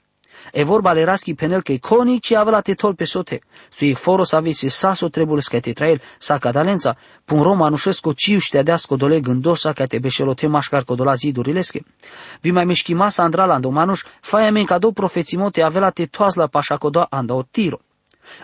E 0.52 0.64
vorba 0.64 0.92
le 0.92 1.04
raschi 1.04 1.34
penel 1.34 1.62
che 1.62 1.78
coni 1.78 2.20
ci 2.20 2.34
avea 2.34 2.60
te 2.60 2.74
tol 2.74 2.94
pe 2.94 3.04
sote. 3.04 3.40
Sui 3.68 3.94
foro 3.94 4.24
sa 4.24 4.40
vi 4.40 4.52
se 4.52 4.68
saso 4.68 5.08
trebuie 5.08 5.42
să 5.42 5.60
te 5.60 5.72
trael 5.72 6.00
sa 6.18 6.38
cadalența, 6.38 6.96
pun 7.24 7.42
Roma 7.42 7.68
nușesco 7.68 8.12
ciu 8.12 8.38
șteadeasco 8.38 8.96
dole 8.96 9.20
gândosa 9.20 9.72
ca 9.72 9.86
te 9.86 9.98
beșelote 9.98 10.46
mașcar 10.46 10.84
codola 10.84 11.14
zidurilesche. 11.14 11.84
Vi 12.40 12.50
mai 12.50 12.64
mișchi 12.64 12.94
masa 12.94 13.22
andrala 13.22 13.54
andomanuș, 13.54 14.02
faia 14.20 14.50
men 14.50 14.64
cadou 14.64 14.92
profețimote 14.92 15.62
avea 15.62 15.90
te 15.90 16.06
toaz 16.06 16.34
la 16.34 16.46
pașa 16.46 16.76
codoa 16.76 17.06
anda 17.10 17.34
o 17.34 17.42
tiro. 17.42 17.80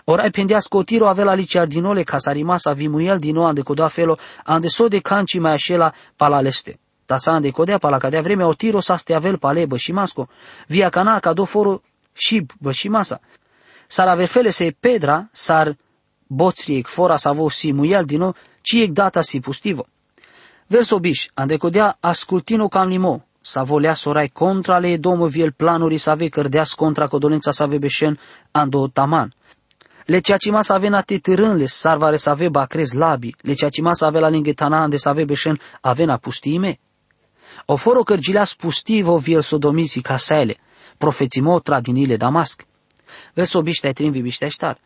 Ora 0.03 0.21
ai 0.21 0.29
pendea 0.29 0.59
scotiro 0.59 1.07
avea 1.07 1.23
la 1.23 1.33
licardinole 1.33 2.03
ca 2.03 2.17
s-a 2.17 2.31
rimasa 2.31 2.73
vimuiel 2.73 3.19
din 3.19 3.33
nou 3.33 3.45
ande 3.45 3.61
coda 3.61 3.87
felo, 3.87 4.17
ande 4.43 4.67
so 4.67 4.87
de 4.87 4.99
canci 4.99 5.39
mai 5.39 5.51
așela 5.51 5.93
palaleste. 6.15 6.79
Ta 7.05 7.17
sa 7.17 7.31
ande 7.31 7.51
codea 7.51 7.77
pala 7.77 7.97
cadea 7.97 8.21
vreme 8.21 8.45
o 8.45 8.53
tiro 8.53 8.79
sa 8.79 8.97
ste 8.97 9.13
avel 9.13 9.37
pale 9.37 9.65
bă 9.65 9.77
și 9.77 9.91
masco, 9.91 10.27
via 10.67 10.89
cana 10.89 11.19
ca 11.19 11.33
do 11.33 11.45
foro 11.45 11.81
și 12.13 12.45
bă 12.59 12.71
și 12.71 12.89
masa. 12.89 13.19
S-ar 13.87 14.07
avefele 14.07 14.49
se 14.49 14.75
pedra, 14.79 15.29
s-ar 15.31 15.77
boțriec 16.27 16.87
fora 16.87 17.15
sa 17.15 17.31
vo 17.31 17.49
si 17.49 17.71
muiel 17.71 18.05
din 18.05 18.19
nou, 18.19 18.35
ci 18.61 18.73
ec 18.73 18.91
data 18.91 19.21
si 19.21 19.39
pustivo. 19.39 19.85
Verso 20.67 20.99
biș, 20.99 21.29
ande 21.33 21.57
codea 21.57 21.97
ascultino 21.99 22.67
cam 22.67 22.87
limo, 22.87 23.27
sa 23.41 23.63
volea 23.63 23.93
sorai 23.93 24.27
contra 24.27 24.79
le 24.79 24.97
domo 24.97 25.25
viel 25.27 25.51
planuri 25.51 25.97
sa 25.97 26.15
ve 26.15 26.27
cărdeas 26.27 26.73
contra 26.73 27.07
codolența 27.07 27.51
sa 27.51 27.65
ve 27.65 27.77
beșen 27.77 28.19
ando 28.51 28.87
taman. 28.87 29.33
Le 30.07 30.19
ceacima 30.19 30.61
să 30.61 30.73
ave 30.73 30.87
na 30.87 31.01
te 31.01 31.17
târânle, 31.17 31.65
sarvare 31.65 32.17
să 32.17 32.29
ave 32.29 32.49
bacrez 32.49 32.91
labi, 32.91 33.35
le 33.41 33.53
ceacima 33.53 33.93
să 33.93 34.05
ave 34.05 34.19
la 34.19 34.29
lingetana 34.29 34.81
ande 34.81 34.97
să 34.97 35.09
ave 35.09 35.23
beșen 35.23 35.59
avena 35.81 36.17
pustime. 36.17 36.79
O 37.65 37.75
foro 37.75 38.03
cărgilea 38.03 38.43
spustivo 38.43 39.17
viel 39.17 39.41
sodomiții 39.41 40.01
casele, 40.01 40.57
profețimo 40.97 41.59
tradinile 41.59 42.17
Damasc. 42.17 42.65
Verso 43.33 43.61
biște 43.61 43.91
trin 43.91 44.11
biște 44.11 44.47
ștar. 44.47 44.79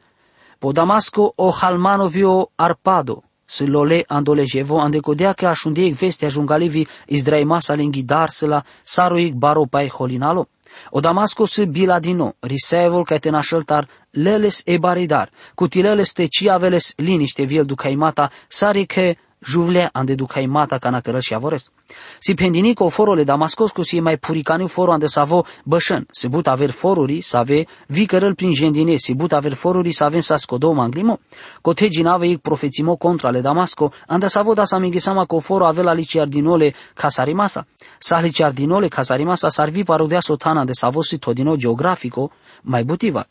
Po 0.59 0.71
Damasco 0.71 1.33
o 1.35 1.51
halmano 1.51 2.07
vio 2.07 2.51
arpado, 2.55 3.23
să 3.45 3.65
lole 3.65 4.03
andolejevo 4.07 4.79
andecodea 4.79 5.33
că 5.33 5.47
așundiec 5.47 5.93
vestea 5.93 6.27
jungalevi 6.27 6.83
izdraimasa 7.05 7.73
lenghidar 7.73 8.29
să 8.29 8.45
la 8.45 8.63
saroic 8.83 9.33
baro 9.33 9.65
pai 9.69 9.87
holinalo. 9.87 10.47
O 10.89 10.99
Damasco 10.99 11.45
se 11.45 11.65
biladino, 11.65 12.33
risevol 12.39 13.05
ca 13.05 13.17
te 13.17 13.29
nașăltar, 13.29 13.87
leles 14.09 14.61
e 14.65 14.77
baridar, 14.77 15.29
cutileles 15.55 16.11
te 16.11 16.25
ciaveles 16.25 16.93
liniște 16.95 17.43
viel 17.43 17.65
ducaimata, 17.65 18.29
sari 18.47 18.85
că 18.85 19.13
juvle 19.43 19.89
ande 19.91 20.15
ducaimata 20.15 20.77
ca 20.77 20.89
nacărăl 20.89 21.19
și 21.19 21.33
avores. 21.33 21.71
Si 22.19 22.33
pendinico 22.33 22.89
forole 22.89 23.23
Damascoscu 23.23 23.81
si 23.81 23.99
mai 23.99 24.17
puricaniu 24.17 24.67
foro 24.67 24.91
ande 24.91 25.05
savo 25.05 25.45
bășân, 25.63 26.07
si 26.11 26.27
but 26.27 26.47
aver 26.47 26.69
foruri 26.69 27.21
să 27.21 27.37
ave 27.37 27.65
vicărăl 27.87 28.35
prin 28.35 28.53
jendine, 28.53 28.95
si 28.95 29.13
but 29.13 29.31
aver 29.31 29.53
foruri 29.53 29.91
să 29.91 30.03
avem 30.03 30.19
sa 30.19 30.35
scodo 30.35 30.71
manglimo, 30.71 31.19
cote 31.61 31.87
ginave 31.87 32.27
ic 32.27 32.41
profețimo 32.41 32.95
contra 32.95 33.29
le 33.29 33.41
Damasco, 33.41 33.91
ande 34.07 34.27
savo 34.27 34.53
da 34.53 34.65
sa 34.65 34.77
minghisama 34.77 35.25
co 35.25 35.39
foro 35.39 35.65
avela 35.65 35.93
liciardinole 35.93 36.73
casarimasa. 36.93 37.67
Sa 37.99 38.19
liciardinole 38.19 38.87
casarimasa 38.87 39.49
sarvi 39.49 39.83
parudea 39.83 40.19
sotana 40.19 40.65
de 40.65 40.73
savo 40.73 41.01
si 41.01 41.17
todino 41.17 41.55
geografico 41.55 42.31
mai 42.61 42.83
butiva. 42.83 43.25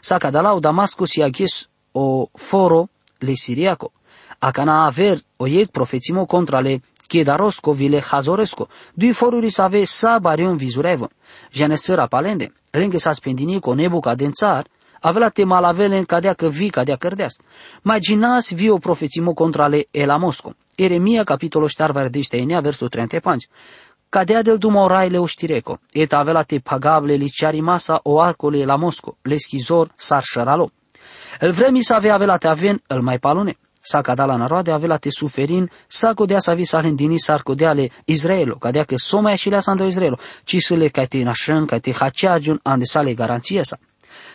Sa 0.00 0.18
cadalau 0.18 0.60
Damascus 0.60 1.10
si 1.10 1.22
achis 1.22 1.68
o 1.92 2.28
foro 2.32 2.88
le 3.18 3.34
siriaco 3.34 3.92
a 4.38 4.50
cana 4.50 4.84
aver 4.84 5.20
o 5.36 5.46
iec 5.46 5.70
profețimo 5.70 6.26
contra 6.26 6.60
le 6.60 6.80
Chiedarosco 7.06 7.72
vile 7.72 8.00
hazoresco, 8.00 8.68
dui 8.94 9.12
foruri 9.12 9.50
să 9.50 9.62
ave 9.62 9.84
sa 9.84 10.18
barion 10.18 10.56
vizurevo. 10.56 11.08
Janesăra 11.52 12.06
palende, 12.06 12.52
lenghe 12.70 12.98
sa 12.98 13.12
spendini 13.12 13.60
co 13.60 13.74
nebuca 13.74 14.14
dențar, 14.14 14.66
avea 15.00 15.28
te 15.28 15.44
malavele 15.44 16.02
cadea 16.04 16.32
că 16.32 16.48
vi 16.48 16.70
cadea 16.70 16.96
cărdeas. 16.96 17.36
Imaginas 17.84 18.52
vi 18.52 18.68
o 18.68 18.78
profețimo 18.78 19.32
contra 19.34 19.68
le 19.68 19.86
elamosco. 19.90 20.54
Eremia 20.74 21.24
capitolul 21.24 21.68
ștarvar 21.68 22.08
de 22.08 22.20
enea 22.30 22.60
versul 22.60 22.88
35. 22.88 23.48
Cadea 24.08 24.42
del 24.42 24.58
dumorai 24.58 25.10
le 25.10 25.18
oștireco, 25.18 25.78
et 25.92 26.12
avea 26.12 26.42
te 26.42 26.58
pagable 26.58 27.14
liciari 27.14 27.60
masa 27.60 28.00
o 28.02 28.20
arcole 28.20 28.64
la 28.64 28.76
mosco, 28.76 29.16
le 29.22 29.36
schizor 29.36 29.92
sar 29.96 30.22
șăralo. 30.22 30.70
El 31.40 31.52
vremi 31.52 31.82
să 31.82 31.94
avea 31.94 32.14
avea 32.14 32.36
te 32.36 32.48
aven, 32.48 32.82
îl 32.86 33.02
mai 33.02 33.18
palune 33.18 33.56
sa 33.86 34.02
la 34.16 34.36
naroade 34.36 34.72
avea 34.72 34.96
te 34.96 35.10
suferin, 35.10 35.70
sa 35.86 36.14
codea 36.14 36.38
sa 36.40 36.54
vi 36.54 36.64
sa 36.64 36.82
hendini 36.82 37.18
sar 37.18 37.42
codeale 37.42 37.90
Israelo, 38.04 38.56
cadea 38.56 38.84
că 38.84 38.94
soma 38.96 39.34
și 39.34 39.48
le 39.48 39.58
ando 39.64 39.84
Israelo, 39.84 40.18
ci 40.44 40.56
să 40.58 40.74
le 40.74 40.88
ca 40.88 41.04
te 41.04 41.22
nașân, 41.22 41.66
ca 41.66 41.78
te 41.78 41.92
haceagiun 41.92 42.60
ande 42.62 42.84
sale 42.84 43.14
garanție 43.14 43.62
sa. 43.62 43.78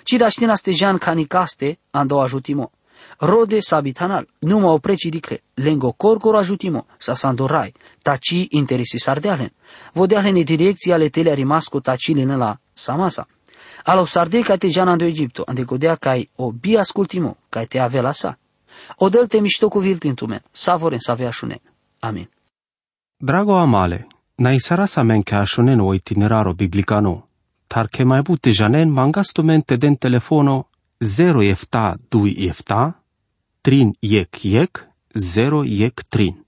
Ci 0.03 0.13
da 0.13 0.29
știna 0.29 0.55
ste 0.55 0.71
jan 0.71 0.97
canicaste 0.97 1.79
ando 1.91 2.19
ajutimo. 2.19 2.71
Rode 3.17 3.59
sabitanal, 3.59 4.27
nu 4.39 4.57
mă 4.57 4.71
opreci 4.71 5.09
dicle, 5.09 5.43
lengo 5.53 5.91
corcoro 5.91 6.37
ajutimo, 6.37 6.85
sa 6.97 7.13
sandorai, 7.13 7.73
taci 8.01 8.45
interesi 8.49 8.97
sardealen. 8.97 9.53
Vodealen 9.93 10.35
e 10.35 10.43
direcția 10.43 10.93
ale 10.93 11.09
tele 11.09 11.33
rimasco 11.33 11.79
taci 11.79 12.13
la 12.25 12.59
samasa. 12.73 13.27
Alo 13.83 14.05
sarde 14.05 14.41
ca 14.41 14.55
te 14.55 14.67
jan 14.67 14.87
ando 14.87 15.03
Egipto, 15.03 15.43
ande 15.45 15.65
codea 15.65 15.97
ai 15.99 16.29
o 16.35 16.51
bi 16.51 16.77
ascultimo, 16.77 17.37
ca 17.49 17.65
te 17.65 17.79
avea 17.79 18.01
la 18.01 18.11
sa. 18.11 18.37
Odelte 18.95 19.39
mișto 19.39 19.67
cu 19.67 19.79
viltintumen, 19.79 20.43
savoren 20.51 20.99
saveașunen. 20.99 21.61
Amin. 21.99 22.29
Drago 23.17 23.57
amale, 23.57 24.07
na 24.35 24.51
isarasa 24.51 25.03
men 25.03 25.21
ke 25.21 25.35
ashunen 25.35 25.79
o 25.79 25.93
itineraro 25.93 26.53
biblicano, 26.53 27.27
tar 27.67 27.87
ke 27.87 28.03
mai 28.03 28.21
bute 28.21 28.49
janen 28.49 28.89
mangastumen 28.89 29.61
te 29.61 29.75
den 29.75 29.95
telefono 29.95 30.67
0 30.99 31.43
efta 31.43 31.95
2 32.09 32.47
efta, 32.47 33.03
trin 33.61 33.95
yek 33.99 34.43
yek, 34.43 34.87
0 35.13 35.63
yek 35.65 36.03
trin. 36.09 36.40